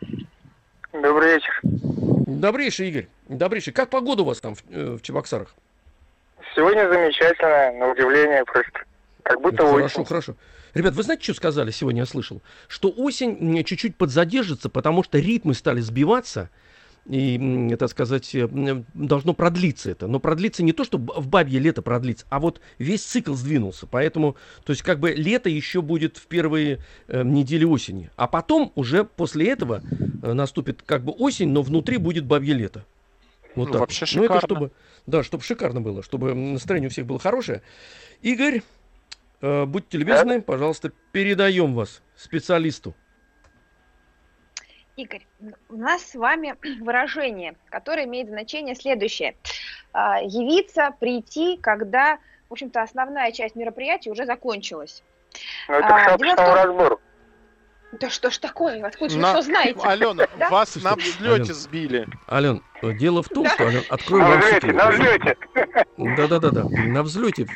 Добрый 1.02 1.36
вечер. 1.36 1.60
Добрейший, 1.64 2.90
Игорь. 2.90 3.08
Добрейший. 3.28 3.74
Как 3.74 3.90
погода 3.90 4.24
у 4.24 4.26
вас 4.26 4.40
там 4.40 4.56
в, 4.56 4.64
э, 4.70 4.98
в 4.98 5.02
Чебоксарах? 5.02 5.54
Сегодня 6.56 6.88
замечательно, 6.90 7.72
на 7.74 7.92
удивление 7.92 8.44
просто. 8.46 8.80
Как 9.24 9.42
будто 9.42 9.64
Это 9.64 9.66
осень. 9.66 9.80
Хорошо, 9.80 10.04
хорошо. 10.06 10.36
Ребят, 10.74 10.94
вы 10.94 11.04
знаете, 11.04 11.24
что 11.24 11.34
сказали 11.34 11.72
сегодня, 11.72 12.02
я 12.02 12.06
слышал? 12.06 12.42
Что 12.68 12.90
осень 12.96 13.64
чуть-чуть 13.64 13.96
подзадержится, 13.98 14.70
потому 14.70 15.04
что 15.04 15.18
ритмы 15.18 15.54
стали 15.54 15.80
сбиваться, 15.80 16.50
и, 17.08 17.76
так 17.78 17.90
сказать, 17.90 18.34
э, 18.34 18.48
должно 18.94 19.34
продлиться 19.34 19.92
это. 19.92 20.08
Но 20.08 20.20
продлиться 20.20 20.64
не 20.64 20.74
то, 20.74 20.84
что 20.84 20.98
в 20.98 21.28
бабье 21.28 21.60
лето 21.60 21.82
продлится, 21.82 22.26
а 22.30 22.40
вот 22.40 22.62
весь 22.80 23.04
цикл 23.04 23.34
сдвинулся. 23.34 23.86
Поэтому, 23.86 24.36
то 24.64 24.72
есть, 24.72 24.82
как 24.82 25.00
бы 25.00 25.12
лето 25.12 25.50
еще 25.50 25.82
будет 25.82 26.18
в 26.18 26.26
первые 26.28 26.80
э, 27.08 27.24
недели 27.24 27.64
осени. 27.64 28.10
А 28.16 28.28
потом, 28.28 28.72
уже 28.76 29.04
после 29.04 29.50
этого, 29.52 29.84
э, 30.24 30.34
наступит 30.34 30.82
как 30.82 31.04
бы 31.04 31.12
осень, 31.12 31.50
но 31.50 31.62
внутри 31.62 31.98
будет 31.98 32.26
бабье 32.26 32.56
лето. 32.56 32.86
Вот 33.56 33.68
Ну, 33.68 33.72
так. 33.72 33.82
вообще 33.82 34.06
Ну, 34.16 34.24
это 34.24 34.34
шикарно. 34.34 34.56
чтобы, 34.56 34.72
да, 35.06 35.24
чтобы 35.24 35.44
шикарно 35.44 35.82
было, 35.82 36.04
чтобы 36.04 36.34
настроение 36.34 36.88
у 36.88 36.92
всех 36.92 37.06
было 37.06 37.20
хорошее. 37.20 37.62
Игорь, 38.22 38.64
э, 39.42 39.66
будьте 39.66 39.98
любезны, 40.00 40.42
пожалуйста, 40.42 40.92
передаем 41.12 41.76
вас 41.76 42.02
специалисту. 42.18 42.96
Игорь, 44.96 45.26
у 45.70 45.76
нас 45.78 46.04
с 46.04 46.16
вами 46.16 46.56
выражение, 46.82 47.56
которое 47.70 48.06
имеет 48.06 48.30
значение 48.30 48.76
следующее. 48.76 49.36
А, 49.92 50.22
Явиться, 50.22 50.92
прийти, 51.00 51.58
когда, 51.58 52.18
в 52.50 52.54
общем-то, 52.54 52.82
основная 52.82 53.32
часть 53.32 53.56
мероприятия 53.56 54.12
уже 54.12 54.26
закончилась. 54.26 55.04
Ну, 55.68 55.76
это 55.76 55.88
А, 55.88 56.04
шапочному 56.10 56.36
том- 56.36 56.56
разбору. 56.56 57.02
Да 58.00 58.10
что 58.10 58.30
ж 58.32 58.38
такое? 58.40 58.84
Откуда 58.86 59.10
же 59.10 59.16
вы 59.18 59.22
На- 59.22 59.32
что 59.34 59.42
знаете? 59.44 59.80
Алена, 59.84 60.28
Да? 60.40 60.50
вас 60.50 60.76
на 60.84 60.96
взлете 60.96 61.54
сбили. 61.54 62.08
Ален, 62.30 62.62
э, 62.82 62.94
дело 62.94 63.24
в 63.24 63.30
том, 63.30 63.48
что, 63.48 63.68
Ален, 63.68 63.84
открою 63.90 64.24
На 64.24 64.30
вам 64.30 64.40
взлете, 64.40 64.56
секрет. 64.56 64.76
на 64.76 64.92
взлете. 64.92 65.38
Да-да-да-да, 65.98 66.64
на 66.70 67.04
взлете. 67.04 67.48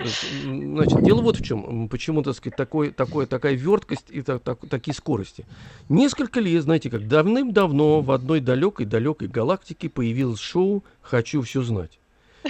Значит, 0.43 1.03
дело 1.03 1.21
вот 1.21 1.37
в 1.39 1.43
чем. 1.43 1.89
Почему, 1.89 2.21
так 2.23 2.35
сказать, 2.35 2.55
такой, 2.55 2.91
такой, 2.91 3.25
такая 3.25 3.53
верткость 3.53 4.05
и 4.09 4.21
так- 4.21 4.41
так- 4.43 4.67
такие 4.69 4.93
скорости. 4.93 5.45
Несколько 5.89 6.39
лет, 6.39 6.63
знаете, 6.63 6.89
как 6.89 7.07
давным-давно 7.07 8.01
в 8.01 8.11
одной 8.11 8.39
далекой-далекой 8.39 9.27
галактике 9.27 9.89
появилось 9.89 10.39
шоу 10.39 10.83
«Хочу 11.01 11.41
все 11.41 11.61
знать». 11.63 11.99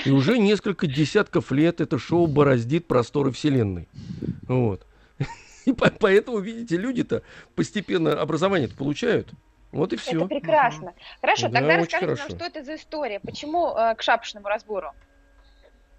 И 0.06 0.12
уже 0.12 0.38
несколько 0.38 0.86
десятков 0.86 1.52
лет 1.52 1.82
это 1.82 1.98
шоу 1.98 2.28
бороздит 2.28 2.86
просторы 2.88 3.32
Вселенной. 3.32 3.88
Вот. 4.48 4.86
И 5.66 5.74
по- 5.74 5.92
поэтому, 5.92 6.40
видите, 6.40 6.78
люди-то 6.78 7.22
постепенно 7.56 8.20
образование 8.20 8.70
получают. 8.70 9.28
Вот 9.72 9.94
и 9.94 9.96
Это 9.98 10.04
все. 10.04 10.28
прекрасно. 10.28 10.94
Хорошо, 11.22 11.48
Да, 11.50 11.60
тогда 11.60 11.78
расскажите 11.78 12.08
нам, 12.08 12.16
хорошо. 12.18 12.36
что 12.36 12.46
это 12.46 12.64
за 12.64 12.76
история? 12.76 13.20
Почему 13.20 13.76
э, 13.78 13.96
к 13.96 14.02
шапошному 14.02 14.48
разбору? 14.48 14.92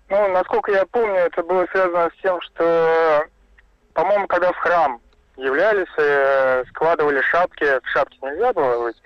Ну, 0.09 0.29
насколько 0.33 0.73
я 0.73 0.85
помню, 0.87 1.15
это 1.21 1.43
было 1.45 1.67
связано 1.71 2.11
с 2.11 2.21
тем, 2.23 2.41
что, 2.41 3.27
по-моему, 3.95 4.27
когда 4.27 4.51
в 4.51 4.57
храм 4.57 5.01
являлись, 5.37 5.87
э, 5.99 6.65
складывали 6.71 7.21
шапки, 7.21 7.65
шапки 7.85 8.19
нельзя 8.23 8.53
было 8.53 8.83
быть 8.89 8.97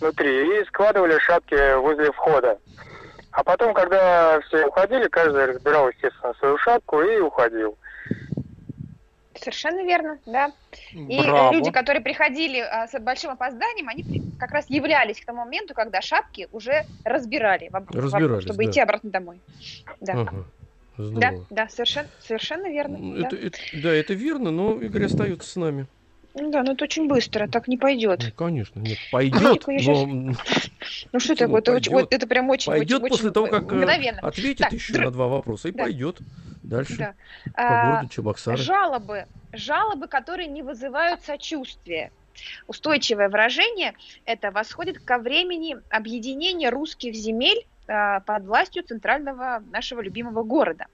внутри, 0.00 0.60
и 0.60 0.64
складывали 0.66 1.16
шапки 1.20 1.76
возле 1.76 2.10
входа. 2.10 2.58
А 3.30 3.44
потом, 3.44 3.72
когда 3.72 4.40
все 4.40 4.66
уходили, 4.66 5.06
каждый 5.06 5.46
разбирал, 5.46 5.88
естественно, 5.90 6.34
свою 6.40 6.58
шапку 6.58 7.02
и 7.02 7.20
уходил. 7.20 7.78
Совершенно 9.40 9.84
верно, 9.84 10.18
да. 10.26 10.52
И 10.92 11.18
э, 11.18 11.22
Браво. 11.22 11.52
люди, 11.52 11.70
которые 11.70 12.02
приходили 12.02 12.58
а, 12.58 12.86
с 12.86 12.98
большим 13.00 13.30
опозданием, 13.30 13.88
они 13.88 14.04
как 14.36 14.52
раз 14.52 14.68
являлись 14.68 15.20
к 15.20 15.24
тому 15.24 15.40
моменту, 15.44 15.74
когда 15.74 16.00
шапки 16.00 16.48
уже 16.50 16.84
разбирали, 17.04 17.68
в 17.70 17.76
об- 17.76 17.86
в 17.86 17.96
об- 17.96 18.04
Разбирались, 18.04 18.44
чтобы 18.44 18.64
да. 18.64 18.70
идти 18.70 18.80
обратно 18.80 19.10
домой. 19.10 19.42
Да, 20.00 20.12
Ага, 20.12 20.30
да, 20.96 21.04
здорово. 21.04 21.46
да, 21.50 21.68
совершенно, 21.68 22.08
совершенно 22.18 22.68
верно. 22.68 22.96
М, 22.96 23.20
да. 23.20 23.26
Это, 23.26 23.36
это- 23.36 23.58
да, 23.74 23.92
это 23.94 24.14
верно, 24.14 24.50
но 24.50 24.80
Игорь 24.80 25.04
остается 25.04 25.48
с 25.48 25.56
нами. 25.56 25.86
Ну 26.40 26.50
да, 26.50 26.62
но 26.62 26.72
это 26.72 26.84
очень 26.84 27.08
быстро, 27.08 27.48
так 27.48 27.68
не 27.68 27.76
пойдет. 27.76 28.20
Ну, 28.22 28.32
конечно, 28.32 28.80
нет, 28.80 28.98
пойдет, 29.10 29.64
конечно, 29.64 30.06
но 30.06 30.32
Ну 31.12 31.20
что 31.20 31.34
такое? 31.36 31.60
Это, 31.60 31.72
очень- 31.72 31.92
пойдет? 31.92 32.12
это 32.12 32.26
прям 32.26 32.50
очень, 32.50 32.70
пойдет 32.72 33.02
очень, 33.02 33.08
после 33.08 33.30
того, 33.30 33.46
как 33.48 33.62
э, 33.72 33.74
мгновенно. 33.76 34.20
ответит 34.20 34.58
Так, 34.58 34.72
еще 34.72 34.92
др- 34.92 35.04
на 35.06 35.10
два 35.10 35.26
вопроса 35.28 35.68
и 35.68 35.72
Да. 35.72 35.84
пойдет 35.84 36.18
дальше 36.62 36.96
Да. 36.96 37.14
по 37.52 37.62
А, 37.62 37.90
городу 37.92 38.08
Чебоксары. 38.14 38.56
Жалобы, 38.58 39.26
жалобы, 39.52 40.06
которые 40.08 40.48
не 40.48 40.62
вызывают 40.62 41.22
сочувствия. 41.22 42.12
Устойчивое 42.68 43.28
выражение 43.28 43.94
это 44.24 44.52
восходит 44.52 45.00
ко 45.00 45.18
времени 45.18 45.76
объединения 45.90 46.70
русских 46.70 47.14
земель 47.14 47.66
под 47.88 48.44
властью 48.44 48.82
центрального 48.82 49.62
нашего 49.70 50.02
любимого 50.02 50.42
города. 50.42 50.86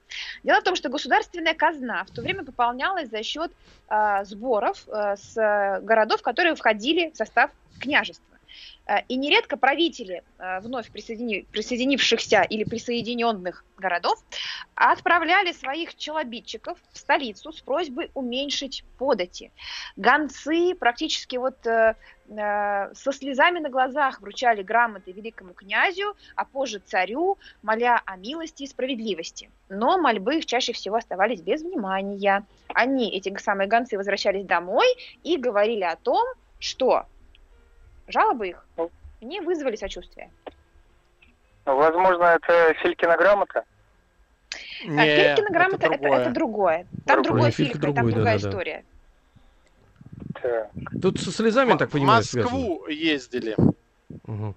Дело 0.44 0.61
в 0.61 0.62
том, 0.62 0.76
что 0.76 0.88
государственная 0.88 1.54
казна 1.54 2.04
в 2.04 2.11
то 2.12 2.22
время 2.22 2.44
пополнялась 2.44 3.11
за 3.11 3.22
счет 3.24 3.50
а, 3.88 4.24
сборов 4.24 4.85
а, 4.88 5.16
с 5.16 5.35
городов, 5.83 6.22
которые 6.22 6.54
входили 6.54 7.11
в 7.11 7.16
состав 7.16 7.50
княжества. 7.80 8.34
А, 8.87 8.99
И 9.09 9.16
нередко 9.16 9.57
правители 9.57 10.23
а, 10.38 10.61
вновь 10.61 10.90
присоедини- 10.90 11.47
присоединившихся 11.51 12.42
или 12.42 12.64
присоединенных 12.64 13.64
городов 13.79 14.23
отправляли 14.75 15.53
своих 15.53 15.94
челобитчиков 15.94 16.79
в 16.92 16.99
столицу 16.99 17.53
с 17.53 17.61
просьбой 17.62 18.11
уменьшить 18.14 18.85
подати. 18.99 19.53
Гонцы 19.97 20.75
практически 20.75 21.37
вот 21.37 21.66
э, 21.66 21.94
э, 22.29 22.94
со 22.94 23.12
слезами 23.12 23.59
на 23.59 23.70
глазах 23.70 24.20
вручали 24.20 24.62
грамоты 24.62 25.12
великому 25.12 25.55
князю, 25.55 26.14
а 26.37 26.44
позже 26.44 26.79
царю, 26.79 27.38
моля 27.62 28.03
о 28.05 28.16
милости 28.16 28.64
и 28.64 28.66
справедливости. 28.66 29.51
Но 29.70 29.97
мольбы 29.99 30.37
их 30.37 30.47
чаще 30.47 30.75
всего 30.75 30.97
оставались 30.97 31.40
без 31.40 31.62
внимания. 31.62 32.44
Они, 32.68 33.11
эти 33.11 33.35
самые 33.38 33.66
гонцы, 33.66 33.97
возвращались 33.97 34.44
домой 34.44 34.87
и 35.23 35.37
говорили 35.38 35.85
о 35.85 35.97
том, 35.97 36.27
что 36.59 37.07
жалобы 38.09 38.49
их 38.49 38.67
не 39.21 39.40
вызвали 39.40 39.77
сочувствия. 39.77 40.31
Ну, 41.67 41.77
Возможно, 41.77 42.25
это 42.25 42.75
Филькина 42.83 43.17
грамота. 43.17 43.64
А 44.87 44.90
Нет, 44.90 45.37
Филькина 45.38 45.51
грамота 45.51 45.87
это, 45.87 45.99
другое. 45.99 46.21
это 46.21 46.31
другое. 46.31 46.87
Там 47.07 47.23
Другое. 47.23 47.23
другой 47.25 47.51
Филька 47.53 47.73
Филька, 47.73 47.87
там 47.87 47.95
другой, 47.95 48.12
другая 48.12 48.38
да-да-да. 48.38 48.51
история. 48.51 48.85
Так. 50.43 50.71
Тут 51.01 51.19
со 51.21 51.31
слезами, 51.33 51.71
я 51.71 51.77
так 51.77 51.88
В 51.88 51.93
понимаю, 51.93 52.23
связано. 52.23 52.55
Москву 52.59 52.87
ездили. 52.88 53.57
Мгм. 54.27 54.55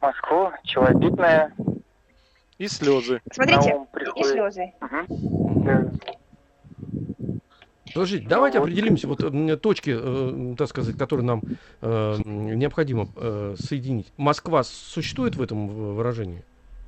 Москву, 0.00 0.52
челобитная. 0.64 1.52
И 2.58 2.68
слезы. 2.68 3.20
Смотрите, 3.32 3.86
и 4.16 4.24
слезы. 4.24 4.72
Мгм. 4.80 5.06
Да. 5.64 5.90
Подождите, 7.94 8.26
давайте 8.28 8.58
вот. 8.58 8.64
определимся, 8.66 9.08
вот 9.08 9.18
точки, 9.62 9.96
э, 9.98 10.54
так 10.56 10.68
сказать, 10.68 10.96
которые 10.96 11.26
нам 11.26 11.42
э, 11.80 12.16
необходимо 12.24 13.08
э, 13.16 13.54
соединить. 13.58 14.12
Москва 14.16 14.62
существует 14.64 15.36
в 15.36 15.42
этом 15.42 15.68
в- 15.68 15.94
выражении? 15.96 16.42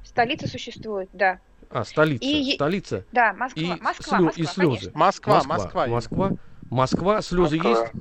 Столица 0.04 0.48
существует, 0.48 1.08
да. 1.12 1.38
А, 1.70 1.84
столица, 1.84 2.24
И- 2.24 2.54
столица. 2.54 3.04
Да, 3.12 3.32
Москва, 3.32 3.62
И, 3.62 3.66
Москва, 3.80 4.18
слё- 4.18 4.24
Москва, 4.24 4.42
и 4.42 4.46
слезы. 4.46 4.70
конечно. 4.70 4.90
Москва, 4.94 5.42
Москва. 5.44 5.86
Москва, 5.88 6.30
Москва, 6.70 7.22
слезы 7.22 7.56
Москва. 7.56 7.70
есть? 7.70 7.92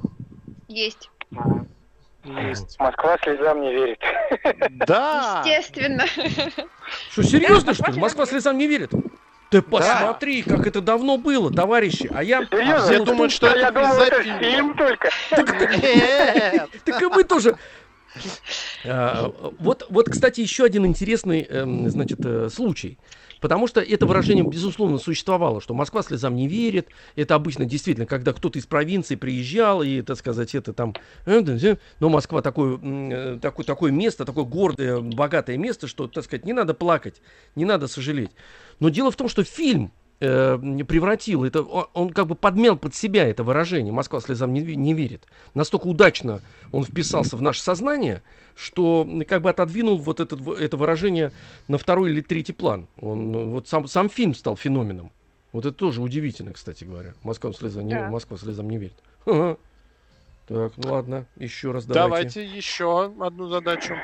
Есть. 0.68 1.10
Есть. 2.26 2.80
Москва 2.80 3.18
слезам 3.22 3.62
не 3.62 3.74
верит. 3.74 4.00
Да. 4.88 5.44
Естественно. 5.46 6.06
Что, 7.12 7.24
серьезно, 7.24 7.68
Да, 7.68 7.74
что 7.74 7.84
ли? 7.92 8.00
Москва 8.00 8.02
Москва 8.02 8.26
слезам 8.26 8.58
не 8.58 8.68
верит? 8.68 8.92
Ты 9.54 9.62
посмотри, 9.62 10.42
как 10.42 10.66
это 10.66 10.82
давно 10.82 11.20
было, 11.20 11.54
товарищи. 11.54 12.10
А 12.12 12.24
я... 12.24 12.44
Серьезно? 12.46 12.76
а 12.76 12.80
Я 12.86 12.90
дело 12.90 13.04
в 13.04 13.06
думаю, 13.06 13.18
том, 13.18 13.30
что 13.30 13.52
А 13.52 13.56
я 13.56 13.68
это 13.68 13.80
думал, 13.80 13.98
это 14.02 14.24
фильм 14.40 14.76
только. 14.76 15.10
Так 15.30 17.02
и 17.02 17.06
мы 17.06 17.24
тоже. 17.24 17.56
А, 18.84 19.32
Вот, 19.60 19.86
вот, 19.90 20.10
кстати, 20.10 20.42
еще 20.42 20.64
один 20.64 20.88
интересный, 20.88 21.46
эм, 21.48 21.88
значит, 21.88 22.20
э, 22.26 22.50
случай. 22.50 22.98
Потому 23.44 23.68
что 23.68 23.82
это 23.82 24.06
выражение, 24.06 24.46
безусловно, 24.46 24.98
существовало, 24.98 25.60
что 25.62 25.74
Москва 25.74 26.02
слезам 26.02 26.34
не 26.34 26.48
верит. 26.48 26.88
Это 27.16 27.36
обычно 27.36 27.66
действительно, 27.66 28.06
когда 28.08 28.34
кто-то 28.34 28.58
из 28.58 28.66
провинции 28.66 29.16
приезжал, 29.16 29.84
и, 29.84 30.02
так 30.02 30.18
сказать, 30.18 30.56
это 30.56 30.74
там... 30.74 30.96
э, 31.26 31.42
да, 31.42 31.58
да, 31.62 31.78
Но 32.00 32.10
Москва 32.10 32.42
такое, 32.42 32.80
э, 32.82 33.40
такое, 33.42 33.66
такое 33.66 33.92
место, 33.92 34.26
такое 34.26 34.46
гордое, 34.46 35.00
богатое 35.00 35.58
место, 35.58 35.88
что, 35.88 36.08
так 36.08 36.24
сказать, 36.24 36.46
не 36.46 36.54
надо 36.54 36.74
плакать, 36.74 37.22
не 37.56 37.66
надо 37.66 37.88
сожалеть. 37.88 38.32
Но 38.80 38.90
дело 38.90 39.12
в 39.12 39.16
том, 39.16 39.28
что 39.30 39.44
фильм 39.44 39.92
э, 40.20 40.58
превратил 40.88 41.44
это, 41.44 41.62
он, 41.62 42.10
как 42.12 42.28
бы 42.28 42.36
подмел 42.36 42.78
под 42.78 42.96
себя 42.96 43.28
это 43.28 43.44
выражение 43.44 43.92
«Москва 43.94 44.20
слезам 44.22 44.54
не, 44.54 44.62
не 44.76 44.94
верит». 44.94 45.26
Настолько 45.54 45.88
удачно 45.88 46.42
он 46.72 46.84
вписался 46.84 47.38
в 47.38 47.42
наше 47.42 47.62
сознание, 47.62 48.22
что 48.56 49.08
как 49.28 49.42
бы 49.42 49.50
отодвинул 49.50 49.98
вот 49.98 50.20
этот, 50.20 50.40
в- 50.40 50.52
это 50.54 50.78
выражение 50.78 51.32
на 51.68 51.78
второй 51.78 52.12
или 52.12 52.22
третий 52.22 52.54
план. 52.54 52.88
Он, 53.00 53.32
ну, 53.32 53.50
вот 53.52 53.68
сам, 53.68 53.88
сам 53.88 54.10
фильм 54.10 54.34
стал 54.36 54.56
феноменом. 54.56 55.12
Вот 55.52 55.66
это 55.66 55.76
тоже 55.76 56.02
удивительно, 56.02 56.54
кстати 56.54 56.84
говоря. 56.84 57.14
«Москва 57.24 57.52
слезам 57.54 57.86
не, 57.86 57.94
Да. 57.94 58.10
Москва 58.10 58.38
слезам 58.38 58.70
не 58.70 58.78
верит». 58.78 58.96
Так, 60.48 60.74
ну 60.78 60.92
ладно, 60.92 61.26
еще 61.38 61.72
раз 61.72 61.86
давайте. 61.86 62.40
Давайте 62.42 62.58
еще 62.58 63.06
одну 63.06 63.48
задачу. 63.48 63.96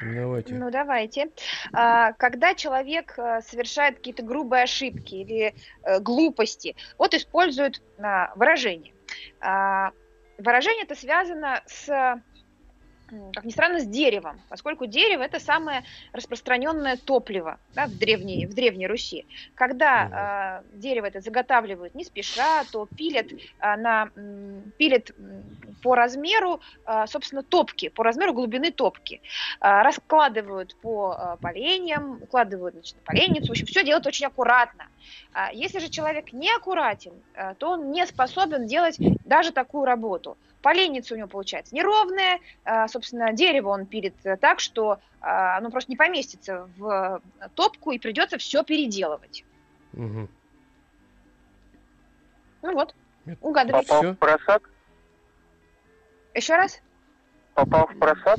Давайте. 0.00 0.54
Ну, 0.54 0.70
давайте. 0.70 1.30
А, 1.72 2.12
Когда 2.14 2.54
человек 2.54 3.14
э, 3.18 3.40
совершает 3.42 3.96
какие-то 3.96 4.22
грубые 4.22 4.62
ошибки 4.62 5.14
или 5.14 5.54
э, 5.82 6.00
глупости, 6.00 6.74
вот 6.98 7.14
используют 7.14 7.82
а, 7.98 8.32
выражение. 8.36 8.94
А, 9.40 9.92
Выражение 10.38 10.84
это 10.84 10.94
связано 10.94 11.62
с, 11.66 12.22
как 13.32 13.44
ни 13.44 13.50
странно, 13.50 13.80
с 13.80 13.86
деревом, 13.86 14.40
поскольку 14.48 14.86
дерево 14.86 15.22
это 15.22 15.40
самое 15.40 15.82
распространенное 16.12 16.96
топливо 16.96 17.58
да, 17.74 17.86
в, 17.86 17.98
древней, 17.98 18.46
в 18.46 18.54
Древней 18.54 18.86
Руси. 18.86 19.26
Когда 19.54 20.08
а, 20.12 20.64
дерево 20.72 21.06
это 21.06 21.20
заготавливают 21.20 21.94
не 21.94 22.04
спеша, 22.04 22.64
то 22.70 22.86
пилят, 22.96 23.26
а, 23.58 23.76
на, 23.76 24.10
пилят 24.78 25.10
по 25.82 25.94
размеру, 25.94 26.60
а, 26.84 27.06
собственно, 27.06 27.42
топки, 27.42 27.88
по 27.88 28.04
размеру 28.04 28.32
глубины 28.32 28.70
топки 28.70 29.20
а, 29.60 29.82
раскладывают 29.82 30.76
по 30.80 31.12
а, 31.12 31.36
поленьям, 31.36 32.22
укладывают 32.22 32.74
значит, 32.74 32.96
на 32.96 33.02
поленницу. 33.02 33.48
В 33.48 33.50
общем, 33.50 33.66
все 33.66 33.84
делают 33.84 34.06
очень 34.06 34.26
аккуратно. 34.26 34.86
А 35.32 35.52
Если 35.52 35.78
же 35.78 35.88
человек 35.88 36.32
не 36.32 36.50
аккуратен, 36.54 37.12
а, 37.34 37.54
то 37.54 37.70
он 37.70 37.90
не 37.90 38.06
способен 38.06 38.66
делать 38.66 38.96
даже 39.24 39.52
такую 39.52 39.84
работу. 39.84 40.36
Поленница 40.62 41.14
у 41.14 41.16
него 41.16 41.28
получается 41.28 41.74
неровная, 41.74 42.38
а, 42.64 42.88
собственно, 42.88 43.32
дерево 43.32 43.70
он 43.70 43.86
пилит 43.86 44.14
э, 44.24 44.36
так, 44.36 44.60
что 44.60 45.00
оно 45.20 45.70
просто 45.70 45.90
не 45.90 45.96
поместится 45.96 46.70
в 46.76 47.20
э, 47.40 47.48
топку 47.54 47.90
и 47.90 47.98
придется 47.98 48.38
все 48.38 48.62
переделывать. 48.62 49.44
Мгм. 49.92 50.28
Ну 52.62 52.74
вот, 52.74 52.94
угадывайте. 53.40 53.88
Попал 53.88 54.12
в 54.12 54.16
просак. 54.16 54.70
Еще 56.34 56.56
раз? 56.56 56.80
Попал 57.54 57.86
в 57.86 57.98
просак? 57.98 58.38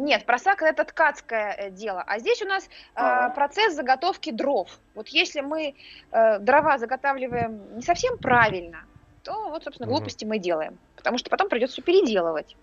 Нет, 0.00 0.24
просак 0.24 0.62
это 0.62 0.84
ткацкое 0.84 1.54
э, 1.58 1.70
дело. 1.70 2.02
А 2.06 2.18
здесь 2.18 2.40
у 2.40 2.46
нас 2.46 2.64
э, 2.64 2.68
Ага. 2.94 3.34
процесс 3.34 3.74
заготовки 3.74 4.30
дров. 4.30 4.70
Вот 4.94 5.08
если 5.08 5.42
мы 5.42 5.74
э, 6.10 6.38
дрова 6.38 6.78
заготавливаем 6.78 7.76
не 7.76 7.82
совсем 7.82 8.16
правильно, 8.16 8.84
то 9.22 9.50
вот, 9.50 9.64
собственно, 9.64 9.86
глупости 9.86 10.24
мы 10.24 10.38
делаем. 10.38 10.78
Потому 10.96 11.18
что 11.18 11.28
потом 11.28 11.50
придется 11.50 11.74
все 11.74 11.82
переделывать. 11.82 12.56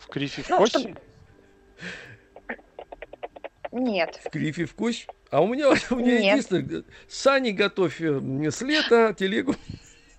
В 0.00 0.08
крифе 0.08 0.42
в 0.42 0.48
Ну, 0.50 0.58
кость? 0.58 0.72
чтобы- 0.76 1.00
Нет. 3.70 4.20
В 4.24 4.30
крифе 4.30 4.64
в 4.64 4.74
кость. 4.74 5.06
А 5.30 5.40
у 5.40 5.46
меня, 5.46 5.68
у 5.90 5.94
меня 5.94 6.18
Нет. 6.18 6.32
единственное, 6.32 6.82
сани 7.08 7.50
готовь 7.52 8.00
э, 8.00 8.50
с 8.50 8.60
лета, 8.60 9.14
телегу, 9.16 9.54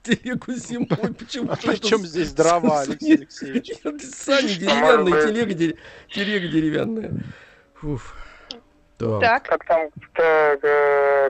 телегу 0.04 0.52
зимой. 0.54 1.14
Почему? 1.14 1.52
А 1.52 1.56
при 1.56 1.78
чем 1.78 2.00
здесь 2.06 2.34
дрова, 2.34 2.82
Алексей 2.82 3.16
Алексеевич? 3.16 3.72
Сани 4.16 4.54
деревянные, 4.54 5.28
телега, 5.28 5.78
телега 6.10 6.48
деревянная. 6.48 7.12
Фуф. 7.76 8.16
Так. 8.98 9.44
Как 9.44 9.66
там... 9.66 9.90
э, 10.18 11.30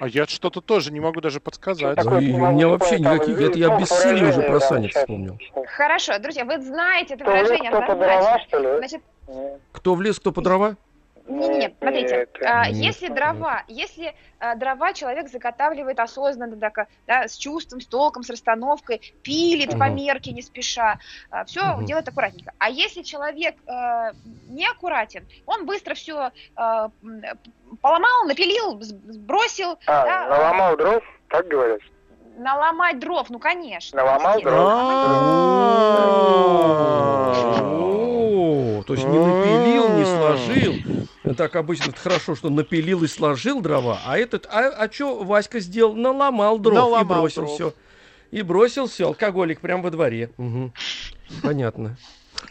А 0.00 0.08
я 0.08 0.26
что-то 0.26 0.60
тоже 0.60 0.92
не 0.92 1.00
могу 1.00 1.20
даже 1.20 1.40
подсказать. 1.40 1.96
Да 1.96 2.02
такое 2.04 2.20
и 2.20 2.32
у 2.32 2.46
меня 2.52 2.68
вообще 2.68 2.98
никаких- 2.98 3.38
это 3.40 3.58
я 3.58 3.78
без 3.78 3.88
силы 3.88 4.28
уже 4.30 4.42
про 4.42 4.60
Саня 4.60 4.88
вспомнил. 4.88 5.38
Хорошо, 5.76 6.18
друзья, 6.18 6.44
вы 6.44 6.60
знаете 6.62 7.14
это 7.14 7.24
Кто 7.24 7.32
выражение 7.32 7.70
кто 7.70 7.82
по 7.82 7.94
дрова, 7.96 8.38
что 8.40 8.58
ли? 8.58 8.78
Значит. 8.78 9.02
Кто 9.72 9.94
в 9.94 10.00
лес, 10.02 10.18
кто 10.18 10.32
по 10.32 10.40
дрова? 10.40 10.76
Нет, 11.26 11.50
нет, 11.58 11.74
смотрите, 11.78 12.16
Нет, 12.16 12.28
а, 12.44 12.66
нет. 12.68 12.76
если 12.76 13.08
дрова, 13.08 13.64
если 13.68 14.14
а, 14.38 14.54
дрова 14.54 14.92
человек 14.92 15.28
заготавливает 15.28 16.00
осознанно, 16.00 16.58
так, 16.58 16.88
да, 17.06 17.28
с 17.28 17.36
чувством, 17.36 17.80
с 17.80 17.88
толком, 17.88 18.22
с 18.22 18.30
расстановкой, 18.30 19.00
пилит 19.22 19.78
по 19.78 19.84
Мгм. 19.86 19.96
мерке 19.96 20.32
не 20.32 20.42
спеша, 20.42 20.98
все 21.46 21.74
Мгм. 21.74 21.84
делает 21.84 22.08
аккуратненько. 22.08 22.52
А 22.58 22.70
если 22.70 23.02
человек 23.02 23.56
э, 23.66 24.12
неаккуратен, 24.48 25.28
он 25.46 25.66
быстро 25.66 25.94
все 25.94 26.30
поломал, 26.54 28.24
напилил, 28.26 28.80
сбросил, 28.80 29.78
А, 29.86 30.04
Да. 30.04 30.28
наломал 30.28 30.76
дров, 30.76 31.02
так 31.28 31.46
говорят? 31.48 31.80
наломать 32.36 32.98
дров, 32.98 33.30
ну 33.30 33.38
конечно. 33.38 34.02
Наломал. 34.02 34.40
О, 38.78 38.82
То 38.86 38.94
есть 38.94 39.06
не 39.06 39.18
напилил, 39.18 39.88
не 39.90 40.04
сложил. 40.04 40.74
Так 41.36 41.54
обычно 41.56 41.90
это 41.90 42.00
хорошо, 42.00 42.34
что 42.34 42.48
напилил 42.50 43.04
и 43.04 43.08
сложил 43.08 43.60
дрова, 43.60 44.00
а 44.06 44.16
этот, 44.18 44.46
а, 44.46 44.68
а 44.70 44.90
что 44.90 45.22
Васька 45.22 45.60
сделал? 45.60 45.94
Наломал 45.94 46.58
дров 46.58 46.74
и 46.74 46.78
Наломал 46.78 47.20
бросил 47.22 47.42
дров. 47.42 47.54
все. 47.54 47.74
И 48.30 48.40
бросил 48.42 48.86
все, 48.86 49.06
алкоголик 49.08 49.60
прямо 49.60 49.82
во 49.82 49.90
дворе. 49.90 50.30
Мгм. 50.38 50.72
Понятно. 51.42 51.96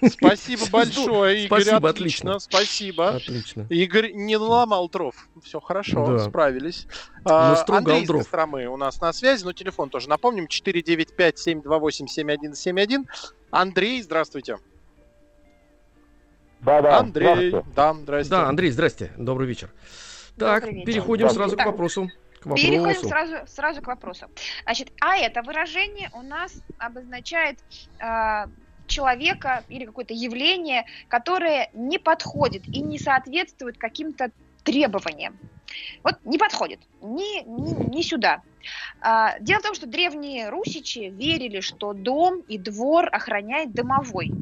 Спасибо 0.07 0.61
большое, 0.71 1.45
Игорь. 1.45 1.61
Спасибо, 1.63 1.89
отлично. 1.89 2.35
отлично. 2.35 2.39
Спасибо. 2.39 3.09
Отлично. 3.15 3.65
Игорь 3.69 4.11
не 4.13 4.37
наломал 4.37 4.87
дров. 4.87 5.15
Все 5.43 5.59
хорошо, 5.59 6.05
Да. 6.05 6.19
справились. 6.19 6.85
Настругал 7.25 7.79
Андрей 7.79 8.01
из 8.03 8.07
дров. 8.07 8.21
Костромы 8.21 8.67
у 8.67 8.77
нас 8.77 9.01
на 9.01 9.11
связи, 9.13 9.43
но 9.43 9.51
телефон 9.53 9.89
тоже 9.89 10.07
напомним. 10.09 10.45
495-728-7171. 10.47 13.05
Андрей, 13.51 14.01
здравствуйте. 14.03 14.57
Да, 16.61 16.81
да. 16.81 16.97
Андрей, 16.99 17.51
да, 17.75 17.93
здрасте. 17.93 18.29
Да, 18.31 18.47
Андрей, 18.49 18.71
здрасте. 18.71 19.11
Добрый 19.17 19.47
вечер. 19.47 19.71
Так, 20.37 20.61
Добрый 20.63 20.79
вечер. 20.79 20.85
переходим 20.93 21.27
Да. 21.27 21.33
сразу 21.33 21.55
к 21.55 21.57
Так. 21.57 21.67
вопросу. 21.67 22.09
К 22.39 22.55
Переходим 22.55 23.01
сразу, 23.09 23.35
сразу 23.47 23.81
к 23.81 23.87
вопросу. 23.87 24.27
Значит, 24.63 24.91
а 25.01 25.17
это 25.17 25.41
выражение 25.41 26.09
у 26.13 26.21
нас 26.21 26.61
обозначает 26.77 27.59
а, 27.99 28.47
человека 28.87 29.63
или 29.67 29.85
какое-то 29.85 30.13
явление, 30.13 30.85
которое 31.09 31.69
не 31.73 31.99
подходит 31.99 32.65
и 32.67 32.81
не 32.81 32.97
соответствует 32.97 33.77
каким-то 33.77 34.31
требованиям. 34.63 35.37
Вот 36.03 36.15
не 36.23 36.37
подходит, 36.37 36.81
ни, 37.01 37.43
ни, 37.43 37.97
ни 37.97 38.01
сюда. 38.01 38.43
А, 39.01 39.39
дело 39.39 39.59
в 39.59 39.63
том, 39.63 39.73
что 39.75 39.87
древние 39.87 40.49
русичи 40.49 41.09
верили, 41.09 41.61
что 41.61 41.93
дом 41.93 42.41
и 42.41 42.57
двор 42.57 43.07
охраняет 43.11 43.73
домовой, 43.73 44.33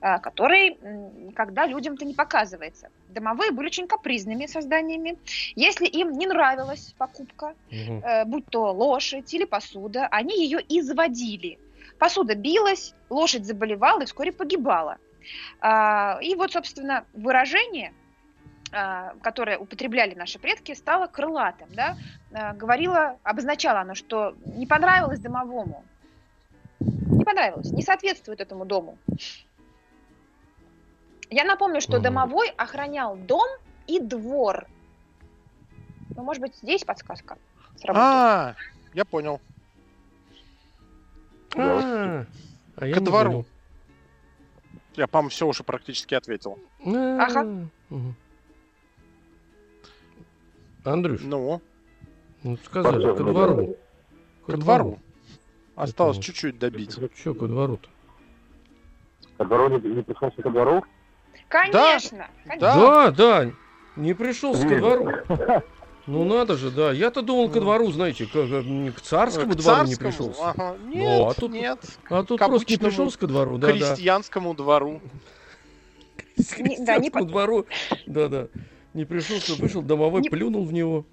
а, 0.00 0.18
который 0.18 0.78
м, 0.80 1.26
никогда 1.28 1.66
людям-то 1.66 2.04
не 2.04 2.14
показывается. 2.14 2.88
Домовые 3.08 3.50
были 3.50 3.66
очень 3.66 3.88
капризными 3.88 4.46
созданиями. 4.46 5.18
Если 5.56 5.86
им 5.86 6.12
не 6.12 6.26
нравилась 6.26 6.94
покупка, 6.98 7.54
Мгм. 7.70 8.04
э, 8.04 8.24
будь 8.26 8.48
то 8.50 8.72
лошадь 8.72 9.32
или 9.34 9.44
посуда, 9.44 10.06
они 10.10 10.36
ее 10.44 10.60
изводили. 10.68 11.58
Посуда 11.98 12.34
билась, 12.34 12.94
лошадь 13.10 13.44
заболевала 13.46 14.02
и 14.02 14.06
вскоре 14.06 14.32
погибала. 14.32 14.98
А, 15.60 16.18
И 16.22 16.34
вот, 16.34 16.52
собственно, 16.52 17.06
выражение, 17.12 17.90
а, 17.90 18.03
которое 19.22 19.58
употребляли 19.58 20.14
наши 20.14 20.38
предки, 20.38 20.74
стало 20.74 21.06
крылатым. 21.06 21.68
Да? 21.72 21.96
А, 22.32 22.52
Говорило, 22.54 23.18
обозначало 23.22 23.80
оно, 23.80 23.94
что 23.94 24.34
не 24.44 24.66
понравилось 24.66 25.20
домовому. 25.20 25.84
Не 26.80 27.24
понравилось, 27.24 27.70
не 27.70 27.82
соответствует 27.82 28.40
этому 28.40 28.64
дому. 28.64 28.98
Я 31.30 31.44
напомню, 31.44 31.80
что 31.80 31.98
домовой 32.00 32.48
охранял 32.48 33.16
дом 33.16 33.48
и 33.86 34.00
двор. 34.00 34.66
Ну, 36.16 36.22
может 36.22 36.40
быть, 36.40 36.56
здесь 36.56 36.84
подсказка 36.84 37.38
сработает. 37.76 37.96
А, 37.96 38.54
я 38.92 39.04
понял. 39.04 39.40
А, 41.56 42.24
а 42.76 42.86
я 42.86 42.98
не 42.98 43.04
двору. 43.04 43.46
Я, 44.94 45.06
по-моему, 45.08 45.30
все 45.30 45.46
уже 45.46 45.64
практически 45.64 46.14
ответил. 46.14 46.58
А, 46.84 47.26
Ага. 47.26 47.68
Андрюш, 50.84 51.20
Ну, 51.22 51.60
ну 52.42 52.58
сказали, 52.64 53.14
ко 53.16 53.22
двору. 53.24 53.76
ко 54.46 54.56
двору. 54.56 54.98
Осталось 55.76 56.16
Это- 56.18 56.26
чуть-чуть 56.26 56.58
добить. 56.58 56.96
Че 57.22 57.34
ко 57.34 57.46
двору-то? 57.46 57.88
Ко 59.38 59.44
двору 59.44 59.68
не, 59.70 59.88
не 59.88 60.02
пришелся 60.02 60.42
ко 60.42 60.50
двору? 60.50 60.84
Конечно, 61.48 62.28
конечно. 62.46 62.60
Да, 62.60 62.76
Да. 62.76 63.10
да, 63.10 63.50
не 63.96 64.14
пришелся 64.14 64.68
ко 64.68 64.76
двору. 64.78 65.10
Ну 66.06 66.22
надо 66.24 66.56
же, 66.58 66.70
да. 66.70 66.92
Я-то 66.92 67.22
думал 67.22 67.48
ко 67.48 67.60
двору, 67.60 67.90
знаете, 67.90 68.26
к, 68.26 68.32
к- 68.32 68.94
к 68.96 69.00
царскому 69.00 69.52
К 69.54 69.56
двору 69.56 69.84
не 69.86 69.96
пришелся. 69.96 70.50
Ага. 70.50 70.76
Нет, 70.84 71.22
а 71.30 71.32
тут- 71.32 71.50
нет. 71.50 71.78
А 72.10 72.22
тут 72.24 72.38
к 72.38 72.46
просто 72.46 72.70
не 72.70 72.76
пришелся 72.76 73.18
ко 73.18 73.26
двору, 73.26 73.56
да, 73.56 73.68
да. 73.68 73.72
Крестьянскому 73.72 74.52
двору. 74.52 75.00
К 76.36 76.58
Не- 76.58 76.84
да, 76.84 76.98
не 76.98 77.08
крестьянскому 77.08 77.24
двору, 77.24 77.64
да, 78.06 78.28
да. 78.28 78.48
Не 78.94 79.04
пришелся, 79.04 79.54
вышел 79.54 79.82
домовой, 79.82 80.22
Не- 80.22 80.30
плюнул 80.30 80.64
в 80.64 80.72
него. 80.72 81.04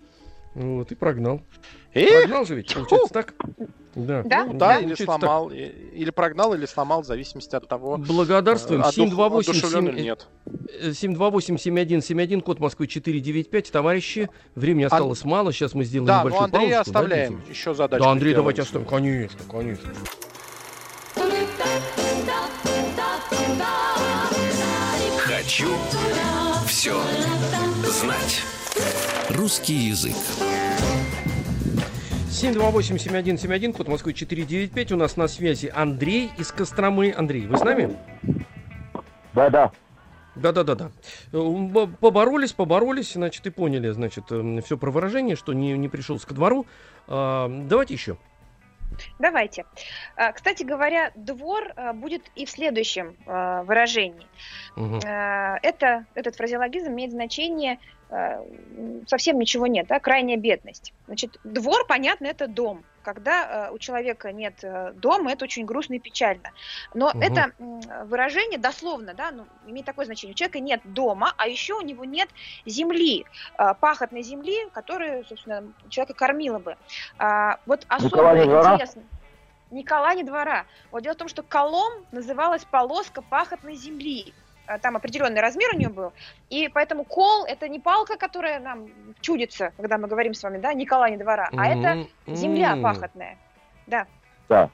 Вот, 0.54 0.92
и 0.92 0.96
прогнал. 0.96 1.42
Эх, 1.94 2.24
Прогнал 2.24 2.46
же 2.46 2.56
ведь, 2.56 2.74
получается 2.74 3.14
так? 3.14 3.34
Да. 3.96 4.22
Да? 4.24 4.46
ну 4.46 4.54
да, 4.54 4.76
или 4.80 4.82
получается 4.84 5.06
так. 5.06 5.20
сломал. 5.20 5.50
и- 5.50 5.56
Или 5.94 6.10
прогнал, 6.10 6.54
или 6.54 6.66
сломал, 6.66 7.02
в 7.04 7.06
зависимости 7.06 7.56
от 7.56 7.68
того, 7.70 7.98
Благодарствуем. 7.98 8.82
э, 8.82 8.84
одух- 8.84 8.94
728 8.96 9.52
одушевлен 9.52 9.88
или 9.96 10.02
нет. 10.02 10.28
728-7171, 10.82 12.42
код 12.42 12.60
Москвы 12.60 12.88
495. 12.88 13.72
Товарищи, 13.72 14.30
времени 14.56 14.84
осталось 14.84 15.24
мало. 15.24 15.52
Сейчас 15.54 15.74
мы 15.74 15.86
сделаем 15.86 16.08
Да, 16.08 16.18
ну 16.24 16.30
небольшую 16.30 16.44
Андрея 16.46 16.76
паузу. 16.76 16.82
оставляем. 16.90 17.42
Еще 17.50 17.74
задачу. 17.74 18.04
Да, 18.04 18.12
Андрей, 18.12 18.32
сделаем. 18.32 18.42
давайте 18.44 18.62
оставим. 18.62 18.86
Конечно, 18.88 19.40
конечно. 19.50 19.90
Хочу 25.18 25.70
все 26.68 26.96
знать. 27.92 28.42
Русский 29.30 29.74
язык. 29.74 30.16
728-7171, 32.30 33.74
код 33.74 33.88
Москвы 33.90 34.14
495. 34.14 34.94
У 34.94 34.96
нас 34.96 35.18
на 35.18 35.28
связи 35.28 35.72
Андрей 35.74 36.32
из 36.38 36.52
Костромы. 36.52 37.14
Андрей, 37.16 37.46
вы 37.46 37.58
с 37.58 37.64
нами? 37.64 37.98
Да, 39.34 39.50
да. 39.50 39.72
Да-да-да-да. 40.36 40.92
Э, 41.34 41.88
Поборолись, 42.00 42.54
поборолись, 42.54 43.14
значит, 43.14 43.46
и 43.46 43.50
поняли, 43.50 43.92
значит, 43.92 44.26
все 44.64 44.78
про 44.78 44.90
выражение, 44.90 45.36
что 45.36 45.52
не, 45.52 45.74
не 45.78 45.90
пришелся 45.90 46.26
ко 46.26 46.34
двору. 46.34 46.66
А, 47.08 47.50
Давайте 47.50 47.94
еще. 47.94 48.18
Давайте. 49.20 49.66
А, 50.16 50.32
Кстати 50.32 50.64
говоря, 50.64 51.12
двор 51.16 51.74
а, 51.76 51.94
будет 51.94 52.24
и 52.36 52.46
в 52.46 52.50
следующем 52.50 53.18
а, 53.26 53.64
выражении. 53.64 54.28
А, 55.06 55.58
Это, 55.62 56.06
этот 56.16 56.36
фразеологизм 56.36 56.90
имеет 56.90 57.12
значение 57.12 57.80
совсем 59.08 59.40
ничего 59.40 59.68
нет, 59.68 59.88
да, 59.88 60.00
крайняя 60.00 60.38
бедность. 60.38 60.94
Значит, 61.08 61.38
двор, 61.44 61.86
понятно, 61.88 62.28
это 62.28 62.48
дом. 62.48 62.84
Когда 63.02 63.68
а, 63.68 63.72
у 63.72 63.80
человека 63.80 64.32
нет 64.32 64.64
а, 64.64 64.92
дома, 64.94 65.32
это 65.32 65.46
очень 65.46 65.66
грустно 65.66 65.96
и 65.96 66.00
печально. 66.00 66.52
Но 66.94 67.10
Мгм. 67.10 67.22
это 67.22 67.52
м, 67.58 67.80
выражение 68.08 68.60
дословно, 68.60 69.14
да, 69.14 69.32
ну, 69.32 69.48
имеет 69.66 69.86
такое 69.86 70.06
значение. 70.06 70.34
У 70.34 70.36
человека 70.36 70.60
нет 70.60 70.82
дома, 70.84 71.34
а 71.38 71.48
еще 71.48 71.74
у 71.76 71.82
него 71.82 72.04
нет 72.06 72.30
земли, 72.66 73.26
а, 73.58 73.74
пахотной 73.74 74.24
земли, 74.24 74.70
которая, 74.72 75.24
собственно, 75.24 75.72
человека 75.90 76.14
кормила 76.14 76.60
бы. 76.60 76.76
А, 77.18 77.60
Вот 77.66 77.86
двора? 78.48 78.74
интересно. 78.76 79.04
ни 79.72 79.84
кола, 79.84 80.14
ни 80.16 80.24
двора. 80.24 80.66
Вот 80.92 81.02
дело 81.04 81.14
в 81.14 81.18
том, 81.18 81.30
что 81.30 81.44
колом 81.44 81.92
называлась 82.12 82.66
полоска 82.66 83.22
пахотной 83.22 83.76
земли. 83.76 84.36
А, 84.72 84.78
Там 84.80 84.96
определенный 84.96 85.42
размер 85.42 85.72
у 85.74 85.78
нее 85.78 85.90
был. 85.90 86.14
И 86.50 86.70
поэтому 86.74 87.04
кол 87.04 87.46
это 87.46 87.68
не 87.68 87.80
палка, 87.80 88.18
которая 88.18 88.60
нам 88.60 88.88
чудится, 89.20 89.72
когда 89.78 89.98
мы 89.98 90.08
говорим 90.08 90.34
с 90.34 90.42
вами, 90.44 90.60
да, 90.60 90.74
ни 90.74 90.86
кола, 90.86 91.10
ни 91.10 91.18
двора, 91.18 91.50
а 91.56 91.68
это 91.68 92.08
земля 92.28 92.72
М-м. 92.74 92.84
пахотная. 92.84 93.38
Да. 93.88 94.08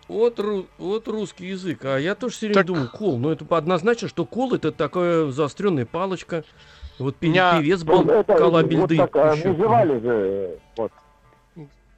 Вот, 0.07 0.39
ру- 0.39 0.65
вот 0.79 1.07
русский 1.07 1.45
язык. 1.47 1.85
А 1.85 1.97
я 1.97 2.15
тоже 2.15 2.33
все 2.35 2.47
время 2.47 2.55
Так- 2.55 2.65
думал, 2.65 2.87
кол. 2.89 3.17
Но 3.19 3.31
это 3.31 3.45
однозначно, 3.55 4.07
что 4.07 4.25
кол 4.25 4.55
это 4.55 4.71
такая 4.71 5.27
заостренная 5.27 5.85
палочка. 5.85 6.43
Вот 6.97 7.15
певец 7.17 7.83
был 7.83 8.03
Ну, 8.03 8.11
это 8.11 8.35
Калабильды. 8.35 8.97
Вот 8.97 9.11
так 9.11 9.15
а, 9.15 9.35
еще. 9.35 9.49
называли 9.49 9.99
же. 9.99 10.59
Вот. 10.77 10.91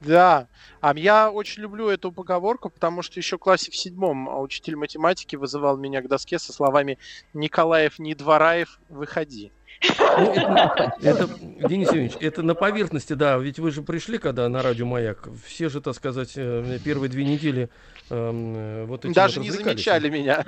Да, 0.00 0.48
а 0.80 0.96
я 0.96 1.30
очень 1.30 1.62
люблю 1.62 1.88
эту 1.88 2.10
поговорку, 2.10 2.70
потому 2.70 3.02
что 3.02 3.20
еще 3.20 3.36
в 3.36 3.40
классе 3.40 3.70
в 3.70 3.76
седьмом 3.76 4.28
а, 4.30 4.40
учитель 4.40 4.76
математики 4.76 5.36
вызывал 5.36 5.76
меня 5.76 6.00
к 6.00 6.08
доске 6.08 6.38
со 6.38 6.52
словами 6.54 6.98
«Николаев, 7.34 7.98
не 7.98 8.14
Двораев, 8.14 8.80
выходи». 8.88 9.52
Ну, 9.82 10.32
это, 10.32 10.92
это, 11.02 11.28
Денис 11.68 11.88
Евгеньевич, 11.88 12.16
это 12.20 12.42
на 12.42 12.54
поверхности, 12.54 13.14
да. 13.14 13.38
Ведь 13.38 13.58
вы 13.58 13.70
же 13.70 13.82
пришли, 13.82 14.18
когда 14.18 14.48
на 14.48 14.62
радио 14.62 14.84
Маяк. 14.84 15.28
Все 15.46 15.70
же, 15.70 15.80
так 15.80 15.94
сказать, 15.94 16.32
э, 16.36 16.78
первые 16.84 17.08
две 17.08 17.24
недели 17.24 17.70
э, 18.10 18.84
вот 18.86 19.04
этим 19.04 19.14
Даже 19.14 19.40
вот 19.40 19.44
не 19.46 19.50
замечали 19.50 20.10
меня, 20.10 20.44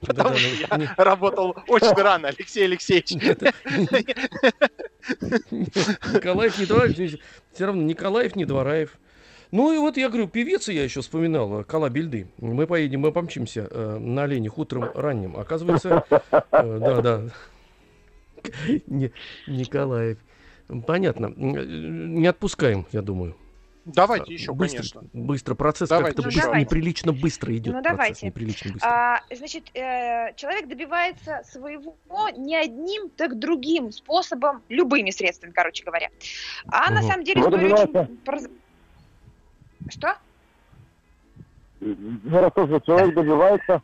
потому 0.00 0.36
что 0.36 0.48
я 0.48 0.76
не- 0.76 0.90
работал 0.98 1.56
очень 1.66 1.94
рано, 1.94 2.28
Алексей 2.28 2.64
Алексеевич. 2.64 3.12
Николаев 5.50 6.58
не 6.58 6.66
Двораев, 6.66 7.20
все 7.52 7.66
равно 7.66 7.82
Николаев 7.82 8.36
не 8.36 8.44
Двораев. 8.44 8.98
Ну 9.50 9.72
и 9.72 9.78
вот 9.78 9.96
я 9.96 10.08
говорю, 10.08 10.26
певица 10.26 10.72
я 10.72 10.82
еще 10.82 11.00
вспоминал, 11.00 11.62
Кала 11.64 11.88
Бельды. 11.88 12.26
Мы 12.38 12.66
поедем, 12.66 13.00
мы 13.00 13.12
помчимся 13.12 13.68
э, 13.70 13.98
на 13.98 14.24
оленях 14.24 14.58
утром 14.58 14.90
ранним. 14.94 15.36
Оказывается, 15.36 16.04
э, 16.10 16.20
да, 16.50 17.00
да. 17.00 17.22
Николаев. 19.46 20.18
Понятно. 20.86 21.26
Э, 21.26 21.64
Не 21.64 22.26
отпускаем, 22.26 22.86
я 22.90 23.02
думаю. 23.02 23.36
Давайте 23.84 24.32
еще, 24.32 24.52
быстро, 24.54 24.78
конечно. 24.78 25.02
Быстро 25.12 25.54
процесс 25.54 25.88
Давайте 25.90 26.16
как-то 26.22 26.30
Ну, 26.30 26.42
давайте. 26.42 26.64
неприлично 26.64 27.12
быстро 27.12 27.54
идет. 27.56 27.74
Ну, 27.74 27.82
давайте. 27.82 28.26
неприлично 28.26 28.72
быстро. 28.72 28.88
А, 28.88 29.20
значит, 29.34 29.68
э, 29.74 30.34
человек 30.36 30.68
добивается 30.68 31.42
своего 31.44 31.96
не 32.36 32.56
одним, 32.56 33.10
так 33.10 33.38
другим 33.38 33.92
способом, 33.92 34.62
любыми 34.68 35.10
средствами, 35.10 35.52
короче 35.52 35.84
говоря. 35.84 36.08
А 36.68 36.90
на 36.90 37.00
Мгм. 37.00 37.08
самом 37.10 37.24
деле 37.24 37.40
Ну, 37.42 37.48
история 37.48 37.74
очень... 37.74 38.18
Что? 39.90 40.16
Ну, 41.80 42.40
раз 42.40 42.52
тоже 42.54 42.80
человек 42.86 43.14
добивается. 43.14 43.82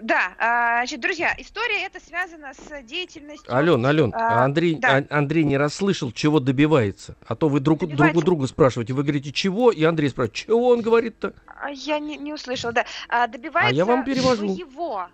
Да, 0.00 0.32
а, 0.38 0.78
значит, 0.78 1.00
друзья, 1.00 1.34
история 1.36 1.84
эта 1.84 2.00
связана 2.00 2.52
с 2.54 2.82
деятельностью... 2.82 3.54
Ален, 3.54 3.84
Ален, 3.84 4.10
а, 4.14 4.40
а 4.40 4.44
Андрей, 4.44 4.76
да. 4.76 5.04
А- 5.10 5.18
Андрей 5.18 5.44
не 5.44 5.58
расслышал, 5.58 6.10
чего 6.12 6.40
добивается. 6.40 7.14
А 7.26 7.36
то 7.36 7.48
вы 7.50 7.60
друг, 7.60 7.80
друг 7.80 7.90
у 7.90 7.92
Добивается. 7.92 8.24
друга 8.24 8.46
спрашиваете. 8.46 8.94
Вы 8.94 9.02
говорите, 9.02 9.32
чего? 9.32 9.70
И 9.70 9.84
Андрей 9.84 10.08
спрашивает, 10.08 10.32
чего 10.34 10.68
он 10.68 10.80
говорит-то? 10.80 11.34
Я 11.74 11.98
не, 11.98 12.16
не 12.16 12.32
услышала, 12.32 12.72
да. 12.72 12.86
А, 13.08 13.26
добивается 13.26 13.70
А 13.70 13.74
я 13.74 13.84
вам 13.84 14.02
перевожу. 14.04 14.48
своего. 14.54 15.08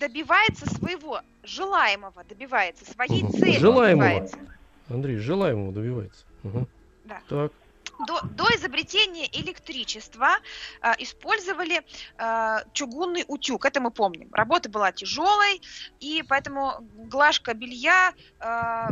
Добивается 0.00 0.68
своего 0.74 1.20
желаемого, 1.44 2.24
добивается 2.28 2.84
своей 2.90 3.22
Мгм. 3.22 3.32
цели. 3.32 3.58
Желаемого. 3.58 4.08
добивается. 4.08 4.38
Андрей, 4.90 5.16
желаемого 5.18 5.72
добивается. 5.72 6.24
Мгм. 6.42 6.66
Да. 7.04 7.20
Так. 7.28 7.52
До, 8.06 8.20
до 8.22 8.44
изобретения 8.56 9.28
электричества 9.32 10.36
а, 10.80 10.94
использовали 10.98 11.82
а, 12.18 12.62
чугунный 12.72 13.24
утюг, 13.28 13.64
это 13.64 13.80
мы 13.80 13.90
помним. 13.90 14.32
Работа 14.32 14.68
была 14.68 14.92
тяжелой, 14.92 15.60
и 16.00 16.22
поэтому 16.28 16.78
глажка 16.80 17.54
белья 17.54 18.12
а, 18.38 18.88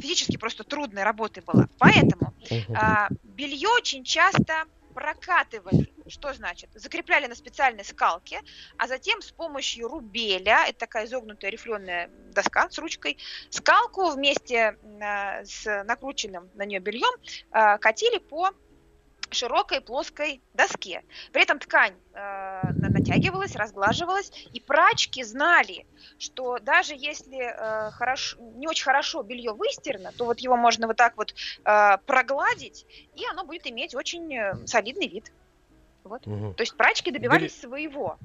физически 0.00 0.36
просто 0.36 0.64
трудной 0.64 1.02
работой 1.02 1.42
была. 1.42 1.68
Поэтому 1.78 2.34
а, 2.74 3.08
белье 3.22 3.68
очень 3.68 4.04
часто 4.04 4.64
прокатывали. 4.94 5.91
Что 6.12 6.34
значит? 6.34 6.68
Закрепляли 6.74 7.26
на 7.26 7.34
специальной 7.34 7.84
скалке, 7.86 8.42
а 8.76 8.86
затем 8.86 9.22
с 9.22 9.32
помощью 9.32 9.88
рубеля, 9.88 10.66
это 10.68 10.80
такая 10.80 11.06
изогнутая 11.06 11.50
рифленая 11.50 12.10
доска 12.34 12.68
с 12.68 12.78
ручкой, 12.78 13.16
скалку 13.48 14.10
вместе 14.10 14.76
а, 15.00 15.42
с 15.42 15.64
накрученным 15.84 16.50
на 16.52 16.66
нее 16.66 16.80
бельем 16.80 17.14
а, 17.50 17.78
катили 17.78 18.18
по 18.18 18.50
широкой 19.30 19.80
плоской 19.80 20.42
доске. 20.52 21.02
При 21.32 21.42
этом 21.42 21.58
ткань 21.58 21.94
э, 22.12 22.18
на- 22.18 22.90
натягивалась, 22.90 23.56
разглаживалась, 23.56 24.30
и 24.52 24.60
прачки 24.60 25.24
знали, 25.24 25.86
что 26.18 26.58
даже 26.58 26.92
если 26.94 27.38
э, 27.38 27.90
хорошо, 27.92 28.36
не 28.56 28.68
очень 28.68 28.84
хорошо 28.84 29.22
белье 29.22 29.54
выстирано, 29.54 30.12
то 30.12 30.26
вот 30.26 30.40
его 30.40 30.58
можно 30.58 30.86
вот 30.86 30.98
так 30.98 31.16
вот 31.16 31.32
э, 31.64 31.96
прогладить, 32.04 32.84
и 33.16 33.24
оно 33.30 33.44
будет 33.44 33.66
иметь 33.66 33.94
очень 33.94 34.36
э, 34.36 34.66
солидный 34.66 35.08
вид. 35.08 35.32
Вот. 36.04 36.26
Мгм. 36.26 36.54
То 36.54 36.62
есть 36.62 36.76
прачки 36.76 37.10
добивались 37.10 37.58
своего. 37.60 38.16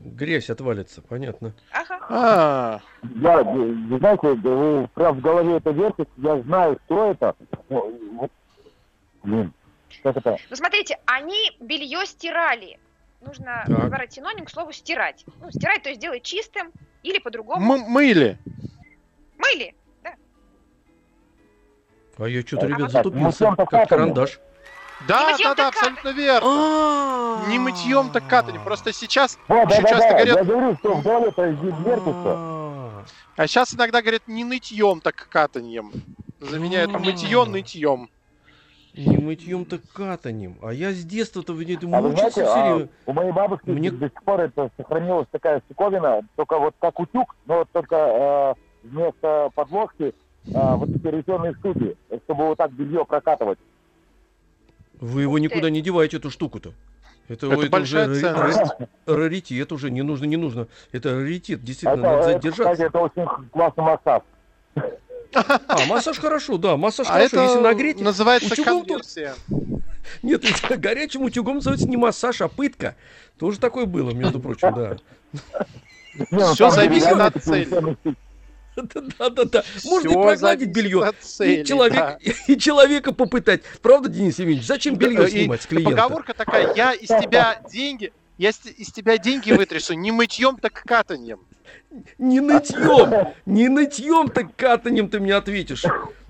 Грязь 0.00 0.50
отвалится, 0.50 1.02
понятно. 1.02 1.54
Ага. 1.72 1.98
А, 2.08 2.80
Я, 3.20 3.42
вы 3.42 3.98
знаете, 3.98 4.34
да 4.36 4.50
вы 4.50 4.88
прям 4.88 5.16
в 5.16 5.20
голове 5.20 5.56
это 5.56 5.70
вертите, 5.70 6.10
я 6.18 6.40
знаю, 6.42 6.76
кто 6.84 7.10
это. 7.10 7.34
Ну, 7.68 7.98
вот, 8.18 8.30
блин, 9.22 9.52
как 10.02 10.16
это? 10.16 10.36
Ну 10.50 10.56
смотрите, 10.56 10.98
они 11.06 11.56
белье 11.60 12.04
стирали. 12.06 12.78
Нужно 13.20 13.62
Так. 13.66 13.76
подобрать 13.76 14.12
синоним 14.12 14.44
к 14.46 14.50
слову 14.50 14.72
стирать. 14.72 15.24
Ну, 15.40 15.50
стирать, 15.50 15.82
то 15.82 15.88
есть 15.90 16.00
делать 16.00 16.22
чистым 16.24 16.72
или 17.02 17.18
по-другому 17.18 17.64
мы 17.64 17.78
мыли. 17.88 18.38
мыли. 19.38 19.74
А 22.18 22.26
я 22.28 22.42
что-то, 22.42 22.66
А 22.66 22.68
ребят, 22.68 22.80
вот- 22.82 22.90
затупился, 22.92 23.50
Ну, 23.50 23.56
как 23.66 23.88
карандаш. 23.88 24.38
Да, 25.08 25.36
да, 25.38 25.54
да, 25.54 25.68
абсолютно 25.68 26.08
верно. 26.10 27.44
Не 27.48 27.58
мытьем, 27.58 28.10
так 28.10 28.26
катанием. 28.26 28.62
Просто 28.62 28.92
сейчас 28.92 29.38
очень 29.48 29.82
часто 29.86 30.08
говорят, 30.08 30.36
я 30.36 30.44
говорю, 30.44 30.76
что 30.76 30.94
в 30.94 31.04
вертится. 31.04 32.12
А, 32.24 33.04
а 33.36 33.46
сейчас 33.46 33.74
иногда 33.74 34.00
говорят 34.00 34.22
не 34.26 34.44
нытьем, 34.44 35.00
так 35.00 35.28
катаньем. 35.28 35.92
Заменяют 36.40 36.92
мытье 36.92 37.44
нытьем. 37.44 38.08
Не 38.94 39.16
мытьем, 39.16 39.64
так 39.64 39.80
катанием. 39.94 40.58
А 40.62 40.70
я 40.72 40.92
с 40.92 41.02
детства-то 41.02 41.54
в 41.54 41.60
этом 41.60 41.94
А 41.94 42.02
вы 42.02 42.10
мучился 42.10 42.30
знаете, 42.32 42.50
все 42.50 42.60
а, 42.60 42.74
время. 42.74 42.88
у 43.06 43.12
моей 43.14 43.32
бабушки 43.32 43.70
Мне- 43.70 43.90
до 43.90 44.10
сих 44.10 44.22
пор 44.22 44.40
это 44.40 44.70
сохранилась 44.76 45.26
такая 45.30 45.60
штуковина, 45.60 46.20
только 46.36 46.58
вот 46.58 46.74
как 46.78 47.00
утюг, 47.00 47.34
но 47.46 47.58
вот 47.58 47.70
только 47.72 47.96
э, 47.96 48.54
вместо 48.82 49.50
подложки 49.54 50.14
а, 50.54 50.76
вот 50.76 50.90
эти 50.90 51.06
резервные 51.06 51.54
студии, 51.54 51.96
чтобы 52.24 52.48
вот 52.48 52.58
так 52.58 52.70
белье 52.72 53.04
прокатывать. 53.06 53.58
Вы 55.02 55.22
его 55.22 55.36
никуда 55.40 55.68
не 55.68 55.80
деваете, 55.80 56.18
эту 56.18 56.30
штуку-то. 56.30 56.72
Это, 57.28 57.46
Это 57.48 57.60
это 57.60 57.70
большая 57.70 58.08
уже 58.08 58.20
ценность. 58.20 58.58
ра- 58.58 58.88
раритет 59.06 59.72
уже, 59.72 59.90
не 59.90 60.02
нужно, 60.02 60.26
не 60.26 60.36
нужно. 60.36 60.68
Это 60.92 61.16
раритет, 61.16 61.64
действительно, 61.64 61.94
Это, 61.94 62.02
надо 62.02 62.18
это, 62.18 62.32
задержаться. 62.32 62.72
кстати, 62.72 62.88
это 62.88 62.98
очень 63.00 63.48
классный 63.50 63.84
массаж. 63.84 64.22
А, 65.34 65.86
массаж 65.88 66.18
хорошо, 66.20 66.56
да, 66.56 66.76
массаж 66.76 67.06
А 67.08 67.14
хорошо, 67.14 67.24
если 67.42 67.52
это 67.54 67.60
нагреть. 67.62 68.00
называется 68.00 68.52
утюгом 68.52 68.82
конверсия. 68.84 69.34
Нет, 70.22 70.44
это 70.44 70.76
горячим 70.76 71.22
утюгом 71.22 71.56
называется 71.56 71.88
не 71.88 71.96
массаж, 71.96 72.40
а 72.40 72.48
пытка. 72.48 72.94
Тоже 73.38 73.58
такое 73.58 73.86
было, 73.86 74.10
между 74.12 74.38
прочим, 74.38 74.72
да. 74.74 74.96
Там 76.56 76.70
зависит 76.70 77.10
от 77.12 77.42
цели. 77.42 77.96
Да-да-да. 78.76 79.64
Можно 79.84 80.08
и 80.08 80.12
прогладить 80.12 80.70
белье. 80.70 81.12
цели, 81.20 81.60
И, 81.60 81.64
человек, 81.64 81.94
да. 81.96 82.18
и 82.46 82.56
человека 82.58 83.12
попытать. 83.12 83.62
Правда, 83.82 84.08
Денис 84.08 84.38
Евгеньевич? 84.38 84.66
Зачем 84.66 84.96
белье 84.96 85.28
снимать 85.28 85.62
с 85.62 85.66
клиента? 85.66 85.90
Поговорка 85.90 86.34
такая, 86.34 86.74
я 86.74 86.92
из 86.92 87.08
тебя 87.08 87.60
деньги, 87.70 88.12
я 88.38 88.50
из, 88.50 88.92
тебя 88.92 89.18
деньги 89.18 89.52
вытрясу 89.52 89.94
не 89.94 90.10
мытьем, 90.10 90.56
так 90.56 90.72
катаньем. 90.72 91.40
Не 92.18 92.40
нытьем, 92.40 93.34
не 93.44 93.68
нытьем, 93.68 94.28
так 94.28 94.56
катанием 94.56 95.08
ты 95.08 95.20
мне 95.20 95.34
ответишь. 95.34 95.84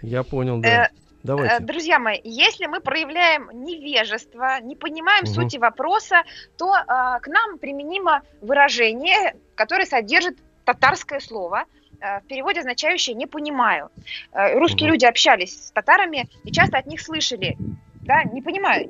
Я 0.00 0.22
понял, 0.22 0.60
да. 0.60 0.84
Э, 0.84 0.88
Давайте. 1.24 1.60
Друзья 1.60 1.98
мои, 1.98 2.20
если 2.22 2.66
мы 2.66 2.80
проявляем 2.80 3.48
невежество, 3.52 4.60
не 4.60 4.76
понимаем 4.76 5.24
Мгм. 5.24 5.32
сути 5.32 5.56
вопроса, 5.56 6.22
то 6.58 6.72
а, 6.74 7.18
к 7.20 7.28
нам 7.28 7.58
применимо 7.58 8.22
выражение, 8.42 9.34
которое 9.54 9.86
содержит 9.86 10.38
татарское 10.64 11.20
слово, 11.20 11.64
э, 12.00 12.20
в 12.20 12.26
переводе 12.26 12.60
означающее 12.60 13.14
«не 13.16 13.26
понимаю». 13.26 13.88
Э, 14.32 14.58
Русские 14.58 14.88
Мгм. 14.88 14.94
люди 14.94 15.06
общались 15.06 15.66
с 15.66 15.72
татарами 15.72 16.28
и 16.44 16.52
часто 16.52 16.78
от 16.78 16.86
них 16.86 17.00
слышали 17.00 17.56
да, 18.04 18.24
«не 18.24 18.42
понимаю». 18.42 18.86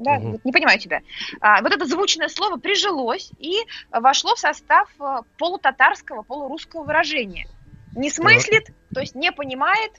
Да, 0.00 0.20
вот 0.20 0.44
не 0.44 0.52
понимаю 0.52 0.78
тебя. 0.78 1.00
А, 1.40 1.60
вот 1.60 1.72
это 1.72 1.84
звучное 1.84 2.28
слово 2.28 2.56
прижилось 2.56 3.32
и 3.36 3.56
вошло 3.90 4.36
в 4.36 4.38
состав 4.38 4.88
э, 5.00 5.22
полутатарского, 5.36 6.22
полурусского 6.22 6.84
выражения. 6.84 7.48
Не 7.96 8.08
смыслит, 8.10 8.70
то 8.94 9.00
есть 9.00 9.16
не 9.16 9.32
понимает 9.32 9.90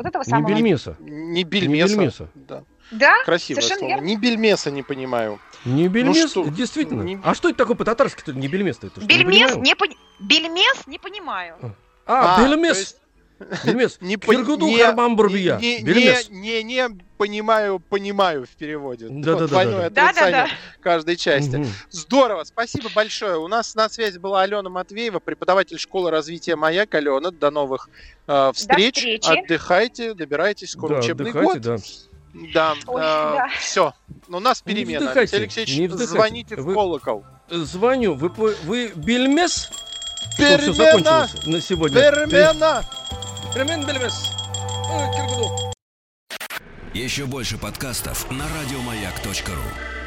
вот 0.00 0.06
этого 0.06 0.22
Не 0.26 0.30
самого. 0.30 0.48
бельмеса. 0.48 0.96
Не 1.00 1.44
бельмеса. 1.44 1.94
бельмеса. 1.96 2.28
Да. 2.34 2.62
Да, 2.90 3.22
Красивое 3.24 3.60
совершенно 3.62 3.78
слово. 3.80 3.90
верно. 3.92 4.04
Не 4.06 4.16
бельмеса 4.16 4.70
не 4.70 4.82
понимаю. 4.82 5.38
Не 5.64 5.88
бельмес, 5.88 6.30
что? 6.30 6.44
действительно. 6.48 7.02
Не- 7.02 7.20
А 7.22 7.34
что 7.34 7.48
это 7.50 7.58
такое 7.58 7.76
по-татарски? 7.76 8.30
Не 8.30 8.48
бельмес-то 8.48 8.86
это? 8.88 9.00
что, 9.00 9.02
не 9.02 9.06
Бельмес 9.18 9.52
понимаю? 9.52 9.62
не, 9.62 9.74
пони- 9.76 9.96
бельмес 10.18 10.86
не 10.86 10.98
понимаю. 10.98 11.56
А, 12.06 12.36
то 12.38 12.48
бельмес. 12.48 12.96
Бельмес. 13.64 13.98
Не 14.00 14.16
Киргуду 14.16 14.66
не- 14.66 14.78
хармам 14.78 15.16
бурбия. 15.16 15.56
Не, 15.58 15.80
Бельмес. 15.82 16.28
не, 16.30 16.62
не, 16.62 16.62
не 16.62 16.88
понимаю, 17.16 17.80
понимаю 17.80 18.44
в 18.46 18.50
переводе. 18.50 19.06
Да-да-да-да-да. 19.08 19.46
Двойное 19.48 19.90
Да-да-да. 19.90 20.10
отрицание 20.10 20.48
каждой 20.80 21.16
части. 21.16 21.56
Мгм. 21.56 21.68
Здорово, 21.90 22.44
спасибо 22.44 22.88
большое. 22.94 23.38
У 23.38 23.48
нас 23.48 23.74
на 23.74 23.88
связи 23.88 24.18
была 24.18 24.42
Алена 24.42 24.68
Матвеева, 24.68 25.18
преподаватель 25.20 25.78
школы 25.78 26.10
развития 26.10 26.56
«Маяк». 26.56 26.94
Алена, 26.94 27.30
до 27.30 27.50
новых 27.50 27.88
э, 28.26 28.52
встреч. 28.54 28.96
встречи. 28.96 29.38
Отдыхайте, 29.44 30.14
добирайтесь, 30.14 30.70
скоро 30.70 30.94
Да, 30.94 31.00
учебный 31.00 31.30
отдыхайте, 31.30 31.52
год. 31.54 31.62
да. 31.62 31.76
Да, 32.54 32.74
Ой, 32.86 33.00
да. 33.00 33.48
все. 33.58 33.92
У 34.28 34.38
нас 34.38 34.62
Не 34.64 34.74
перемена. 34.74 35.00
вздыхайте, 35.00 35.36
Алексей 35.38 35.60
Алексеевич, 35.64 35.78
не 35.80 35.86
вздыхайте. 35.88 36.12
звоните 36.12 36.56
в 36.56 36.64
Вы- 36.64 36.74
колокол. 36.74 37.24
Звоню. 37.50 38.14
Вы, 38.14 38.28
вы 38.64 38.92
бельмес? 38.94 39.68
Что, 40.34 40.44
все 40.44 40.58
Перемена! 40.58 41.26
закончилось 41.26 41.46
на 41.46 41.60
сегодня? 41.60 42.00
Перемена! 42.00 42.84
Перемен 43.52 43.84
бельмес. 43.84 44.30
Еще 46.94 47.26
больше 47.26 47.58
подкастов 47.58 48.30
на 48.30 48.44
радиомаяк.ру. 48.44 49.99